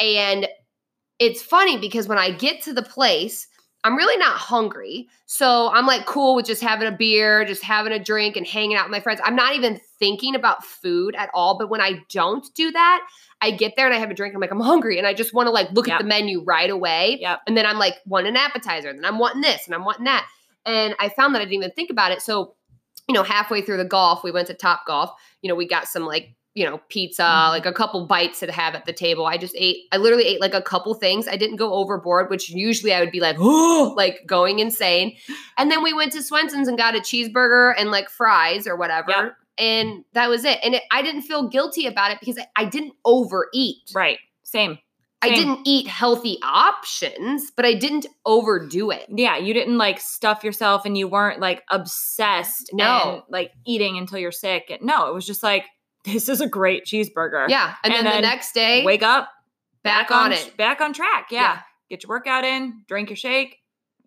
And 0.00 0.48
it's 1.18 1.42
funny 1.42 1.78
because 1.78 2.08
when 2.08 2.18
I 2.18 2.30
get 2.30 2.62
to 2.62 2.72
the 2.72 2.82
place, 2.82 3.46
I'm 3.86 3.94
really 3.96 4.16
not 4.18 4.36
hungry. 4.36 5.08
So 5.26 5.70
I'm 5.72 5.86
like 5.86 6.06
cool 6.06 6.34
with 6.34 6.44
just 6.46 6.60
having 6.60 6.88
a 6.88 6.92
beer, 6.92 7.44
just 7.44 7.62
having 7.62 7.92
a 7.92 8.02
drink 8.02 8.36
and 8.36 8.44
hanging 8.44 8.76
out 8.76 8.86
with 8.86 8.90
my 8.90 8.98
friends. 8.98 9.20
I'm 9.24 9.36
not 9.36 9.54
even 9.54 9.80
thinking 10.00 10.34
about 10.34 10.64
food 10.64 11.14
at 11.16 11.30
all. 11.32 11.56
But 11.56 11.70
when 11.70 11.80
I 11.80 12.00
don't 12.10 12.44
do 12.56 12.72
that, 12.72 13.06
I 13.40 13.52
get 13.52 13.74
there 13.76 13.86
and 13.86 13.94
I 13.94 13.98
have 13.98 14.10
a 14.10 14.14
drink. 14.14 14.34
I'm 14.34 14.40
like, 14.40 14.50
I'm 14.50 14.58
hungry. 14.58 14.98
And 14.98 15.06
I 15.06 15.14
just 15.14 15.32
want 15.32 15.46
to 15.46 15.52
like 15.52 15.70
look 15.70 15.86
Yep. 15.86 16.00
at 16.00 16.02
the 16.02 16.08
menu 16.08 16.42
right 16.42 16.68
away. 16.68 17.18
Yep. 17.20 17.42
And 17.46 17.56
then 17.56 17.64
I'm 17.64 17.78
like, 17.78 17.94
want 18.06 18.26
an 18.26 18.36
appetizer. 18.36 18.88
And 18.88 18.98
then 18.98 19.04
I'm 19.04 19.20
wanting 19.20 19.42
this 19.42 19.66
and 19.66 19.74
I'm 19.74 19.84
wanting 19.84 20.06
that. 20.06 20.26
And 20.64 20.96
I 20.98 21.08
found 21.08 21.36
that 21.36 21.42
I 21.42 21.44
didn't 21.44 21.54
even 21.54 21.70
think 21.70 21.90
about 21.90 22.10
it. 22.10 22.20
So, 22.22 22.56
you 23.08 23.14
know, 23.14 23.22
halfway 23.22 23.62
through 23.62 23.76
the 23.76 23.84
golf, 23.84 24.24
we 24.24 24.32
went 24.32 24.48
to 24.48 24.54
Top 24.54 24.84
Golf. 24.84 25.12
You 25.42 25.48
know, 25.48 25.54
we 25.54 25.68
got 25.68 25.86
some 25.86 26.04
like, 26.04 26.34
you 26.56 26.64
know, 26.64 26.80
pizza, 26.88 27.22
Mhm. 27.22 27.48
like 27.50 27.66
a 27.66 27.72
couple 27.72 28.06
bites 28.06 28.40
to 28.40 28.50
have 28.50 28.74
at 28.74 28.86
the 28.86 28.92
table. 28.92 29.26
I 29.26 29.36
just 29.36 29.54
ate, 29.58 29.84
I 29.92 29.98
literally 29.98 30.24
ate 30.24 30.40
like 30.40 30.54
a 30.54 30.62
couple 30.62 30.92
things. 30.94 31.28
I 31.28 31.36
didn't 31.36 31.56
go 31.56 31.74
overboard, 31.74 32.30
which 32.30 32.48
usually 32.50 32.92
I 32.94 33.00
would 33.00 33.10
be 33.12 33.20
like, 33.20 33.36
oh, 33.38 33.92
like 33.96 34.22
going 34.26 34.58
insane. 34.58 35.14
And 35.58 35.70
then 35.70 35.82
we 35.82 35.92
went 35.92 36.12
to 36.12 36.22
Swenson's 36.22 36.66
and 36.66 36.78
got 36.78 36.96
a 36.96 37.00
cheeseburger 37.00 37.74
and 37.78 37.90
like 37.90 38.08
fries 38.08 38.66
or 38.66 38.74
whatever. 38.74 39.10
Yep. 39.10 39.36
And 39.58 40.04
that 40.14 40.28
was 40.30 40.44
it. 40.44 40.58
And 40.64 40.74
it, 40.74 40.82
I 40.90 41.02
didn't 41.02 41.22
feel 41.22 41.48
guilty 41.48 41.86
about 41.86 42.10
it 42.10 42.20
because 42.20 42.38
I, 42.38 42.46
I 42.56 42.64
didn't 42.64 42.94
overeat. 43.04 43.92
right 43.94 44.18
same 44.42 44.78
I 45.22 45.30
didn't 45.34 45.60
eat 45.66 45.88
healthy 45.88 46.38
options, 46.42 47.50
but 47.50 47.64
I 47.64 47.74
didn't 47.74 48.06
overdo 48.26 48.90
it. 48.92 49.06
yeah, 49.08 49.36
you 49.36 49.52
didn't 49.54 49.76
like 49.78 49.98
stuff 49.98 50.44
yourself 50.44 50.84
and 50.84 50.96
you 50.96 51.08
weren't 51.08 51.40
like 51.40 51.64
obsessed 51.70 52.70
No. 52.72 53.00
and 53.14 53.22
like 53.28 53.50
eating 53.66 53.98
until 53.98 54.18
you're 54.18 54.30
sick. 54.30 54.66
And 54.70 54.82
no, 54.82 55.08
it 55.08 55.14
was 55.14 55.26
just 55.26 55.42
like, 55.42 55.64
this 56.06 56.28
is 56.28 56.40
a 56.40 56.46
great 56.48 56.84
cheeseburger. 56.86 57.48
Yeah. 57.48 57.74
And, 57.84 57.92
And 57.92 58.06
then, 58.06 58.12
then 58.12 58.22
the 58.22 58.28
next 58.28 58.52
day, 58.52 58.84
Wake 58.84 59.02
up, 59.02 59.28
back, 59.82 60.10
on, 60.10 60.30
tr- 60.30 60.36
it. 60.36 60.56
Back 60.56 60.80
on 60.80 60.92
track. 60.92 61.26
Yeah. 61.30 61.60
Get 61.90 62.02
your 62.02 62.08
workout 62.08 62.44
in, 62.44 62.82
drink 62.88 63.10
your 63.10 63.16
shake, 63.16 63.58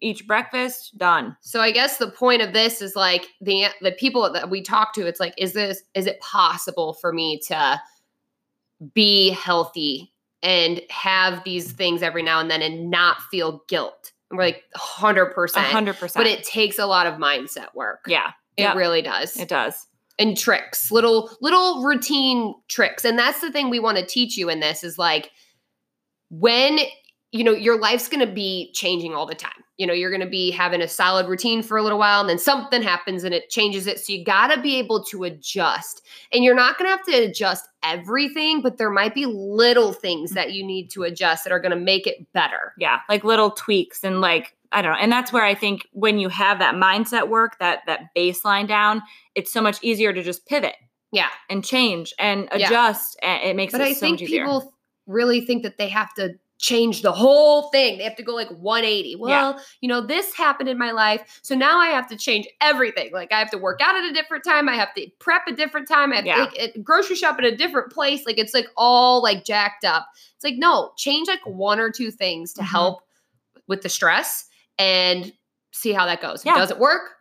eat 0.01 0.19
your 0.19 0.27
breakfast, 0.27 0.97
done. 0.97 1.37
So 1.41 1.61
I 1.61 1.71
guess 1.71 1.97
the 1.97 2.09
point 2.11 2.41
of 2.41 2.51
this 2.53 2.81
is 2.81 2.95
like 2.95 3.27
the 3.41 3.67
the 3.81 3.91
people 3.93 4.31
that 4.33 4.49
we 4.49 4.61
talk 4.61 4.93
to, 4.95 5.05
it's 5.07 5.19
like, 5.19 5.33
is 5.37 5.53
this 5.53 5.81
is 5.93 6.05
it 6.07 6.19
possible 6.19 6.93
for 6.93 7.13
me 7.13 7.39
to 7.47 7.79
be 8.93 9.29
healthy 9.31 10.13
and 10.41 10.81
have 10.89 11.43
these 11.43 11.71
things 11.71 12.01
every 12.01 12.23
now 12.23 12.39
and 12.39 12.49
then 12.49 12.61
and 12.61 12.89
not 12.89 13.21
feel 13.23 13.63
guilt? 13.67 14.11
And 14.29 14.37
we're 14.37 14.45
like 14.45 14.63
100%. 14.77 15.55
hundred 15.57 15.95
percent. 15.97 16.23
But 16.23 16.27
it 16.31 16.43
takes 16.43 16.77
a 16.79 16.85
lot 16.85 17.07
of 17.07 17.15
mindset 17.15 17.73
work. 17.73 18.01
yeah, 18.07 18.31
It 18.57 18.63
Yep. 18.63 18.75
really 18.75 19.01
does. 19.01 19.35
it 19.37 19.47
does. 19.49 19.87
And 20.19 20.37
tricks, 20.37 20.91
little 20.91 21.31
little 21.41 21.81
routine 21.81 22.53
tricks. 22.67 23.05
And 23.05 23.17
that's 23.17 23.41
the 23.41 23.51
thing 23.51 23.69
we 23.69 23.79
want 23.79 23.97
to 23.97 24.05
teach 24.05 24.37
you 24.37 24.49
in 24.49 24.59
this 24.59 24.83
is 24.83 24.99
like 24.99 25.31
when 26.29 26.79
you 27.31 27.43
know 27.43 27.51
your 27.51 27.79
life's 27.79 28.07
going 28.07 28.25
to 28.25 28.33
be 28.33 28.71
changing 28.73 29.13
all 29.13 29.25
the 29.25 29.35
time. 29.35 29.51
You 29.77 29.87
know, 29.87 29.93
you're 29.93 30.09
going 30.09 30.19
to 30.19 30.27
be 30.29 30.51
having 30.51 30.81
a 30.81 30.89
solid 30.89 31.27
routine 31.27 31.63
for 31.63 31.77
a 31.77 31.83
little 31.83 31.99
while 31.99 32.19
and 32.19 32.29
then 32.29 32.37
something 32.37 32.81
happens 32.81 33.23
and 33.23 33.33
it 33.33 33.49
changes 33.49 33.87
it. 33.87 33.97
So 33.99 34.11
you 34.11 34.25
got 34.25 34.53
to 34.53 34.61
be 34.61 34.75
able 34.77 35.05
to 35.05 35.23
adjust. 35.23 36.01
And 36.33 36.43
you're 36.43 36.53
not 36.53 36.77
going 36.77 36.87
to 36.91 36.97
have 36.97 37.05
to 37.05 37.29
adjust 37.29 37.65
everything, 37.81 38.61
but 38.61 38.77
there 38.77 38.89
might 38.89 39.15
be 39.15 39.25
little 39.25 39.93
things 39.93 40.31
that 40.31 40.51
you 40.51 40.65
need 40.65 40.89
to 40.89 41.03
adjust 41.03 41.45
that 41.45 41.53
are 41.53 41.61
going 41.61 41.71
to 41.71 41.77
make 41.79 42.07
it 42.07 42.31
better. 42.33 42.73
Yeah, 42.77 42.99
like 43.07 43.23
little 43.23 43.51
tweaks 43.51 44.03
and 44.03 44.19
like 44.19 44.53
I 44.71 44.81
don't 44.81 44.91
know. 44.91 44.99
And 44.99 45.11
that's 45.11 45.31
where 45.31 45.45
I 45.45 45.55
think 45.55 45.87
when 45.93 46.19
you 46.19 46.27
have 46.29 46.59
that 46.59 46.75
mindset 46.75 47.29
work, 47.29 47.57
that 47.59 47.79
that 47.87 48.13
baseline 48.15 48.67
down, 48.67 49.01
it's 49.33 49.51
so 49.53 49.61
much 49.61 49.77
easier 49.81 50.11
to 50.13 50.21
just 50.21 50.45
pivot 50.45 50.75
Yeah. 51.11 51.29
and 51.49 51.63
change 51.63 52.13
and 52.19 52.49
Yeah. 52.53 52.67
adjust. 52.67 53.17
And 53.23 53.41
it 53.49 53.55
makes 53.55 53.71
But 53.71 53.81
it 53.81 53.87
I 53.87 53.93
so 53.93 53.99
think 54.01 54.19
people 54.19 54.73
really 55.07 55.41
think 55.41 55.63
that 55.63 55.77
they 55.77 55.87
have 55.87 56.13
to 56.15 56.33
change 56.59 57.01
the 57.01 57.11
whole 57.11 57.69
thing. 57.69 57.97
They 57.97 58.03
have 58.03 58.17
to 58.17 58.23
go 58.23 58.35
like 58.35 58.49
180. 58.49 59.15
Well, 59.15 59.59
you 59.79 59.87
know, 59.87 60.01
this 60.05 60.35
happened 60.35 60.67
in 60.69 60.77
my 60.77 60.91
life. 60.91 61.39
So 61.41 61.55
now 61.55 61.79
I 61.79 61.87
have 61.87 62.07
to 62.09 62.17
change 62.17 62.47
everything. 62.59 63.11
Like 63.13 63.31
I 63.31 63.39
have 63.39 63.49
to 63.51 63.57
work 63.57 63.79
out 63.81 63.95
at 63.95 64.03
a 64.03 64.11
different 64.13 64.43
time. 64.43 64.67
I 64.67 64.75
have 64.75 64.93
to 64.95 65.07
prep 65.19 65.43
a 65.47 65.53
different 65.53 65.87
time. 65.87 66.11
I 66.11 66.17
have 66.17 66.25
Yeah. 66.25 66.45
to 66.45 66.61
like, 66.61 66.83
grocery 66.83 67.15
shop 67.15 67.37
at 67.39 67.45
a 67.45 67.55
different 67.55 67.91
place. 67.93 68.25
Like 68.25 68.37
it's 68.37 68.53
like 68.53 68.67
all 68.75 69.23
like 69.23 69.45
jacked 69.45 69.85
up. 69.85 70.09
It's 70.35 70.43
like, 70.43 70.55
no, 70.57 70.91
change 70.97 71.29
like 71.29 71.45
one 71.45 71.79
or 71.79 71.89
two 71.91 72.11
things 72.11 72.53
to 72.53 72.61
Mhm. 72.61 72.65
help 72.65 73.03
with 73.67 73.81
the 73.81 73.89
stress 73.89 74.45
and 74.77 75.31
see 75.71 75.93
how 75.93 76.05
that 76.07 76.21
goes. 76.21 76.41
If 76.45 76.47
it 76.51 76.55
doesn't 76.55 76.79
work, 76.79 77.11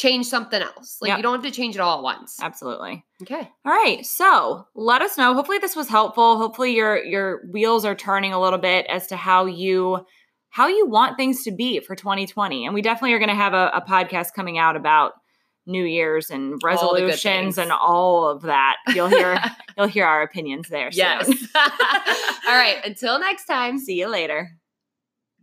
change 0.00 0.26
something 0.26 0.62
else. 0.62 0.96
Like 1.00 1.08
Yep. 1.10 1.16
you 1.18 1.22
don't 1.22 1.42
have 1.42 1.52
to 1.52 1.56
change 1.56 1.74
it 1.74 1.80
all 1.80 1.98
at 1.98 2.02
once. 2.02 2.36
Absolutely. 2.40 3.04
Okay. 3.22 3.48
All 3.64 3.72
right. 3.72 4.04
So 4.06 4.64
let 4.74 5.02
us 5.02 5.18
know. 5.18 5.34
Hopefully 5.34 5.58
this 5.58 5.76
was 5.76 5.88
helpful. 5.88 6.38
Hopefully 6.38 6.74
your 6.74 7.02
your 7.04 7.42
wheels 7.52 7.84
are 7.84 7.94
turning 7.94 8.32
a 8.32 8.40
little 8.40 8.58
bit 8.58 8.86
as 8.86 9.06
to 9.08 9.16
how 9.16 9.46
you 9.46 10.04
how 10.48 10.66
you 10.68 10.86
want 10.88 11.16
things 11.16 11.44
to 11.44 11.50
be 11.52 11.80
for 11.80 11.94
2020. 11.94 12.64
And 12.64 12.74
we 12.74 12.82
definitely 12.82 13.12
are 13.12 13.18
going 13.18 13.28
to 13.28 13.34
have 13.34 13.54
a, 13.54 13.70
a 13.74 13.82
podcast 13.82 14.28
coming 14.34 14.58
out 14.58 14.74
about 14.76 15.12
New 15.66 15.84
Year's 15.84 16.30
and 16.30 16.54
All 16.54 16.58
resolutions 16.68 17.22
things. 17.22 17.58
and 17.58 17.70
all 17.70 18.28
of 18.28 18.42
that. 18.42 18.76
You'll 18.94 19.08
hear 19.08 19.40
you'll 19.76 19.86
hear 19.86 20.06
our 20.06 20.22
opinions 20.22 20.68
there. 20.68 20.88
Yes. 20.92 21.28
all 21.54 22.56
right. 22.56 22.78
Until 22.84 23.18
next 23.20 23.44
time. 23.44 23.78
See 23.78 23.98
you 24.00 24.08
later. 24.08 24.48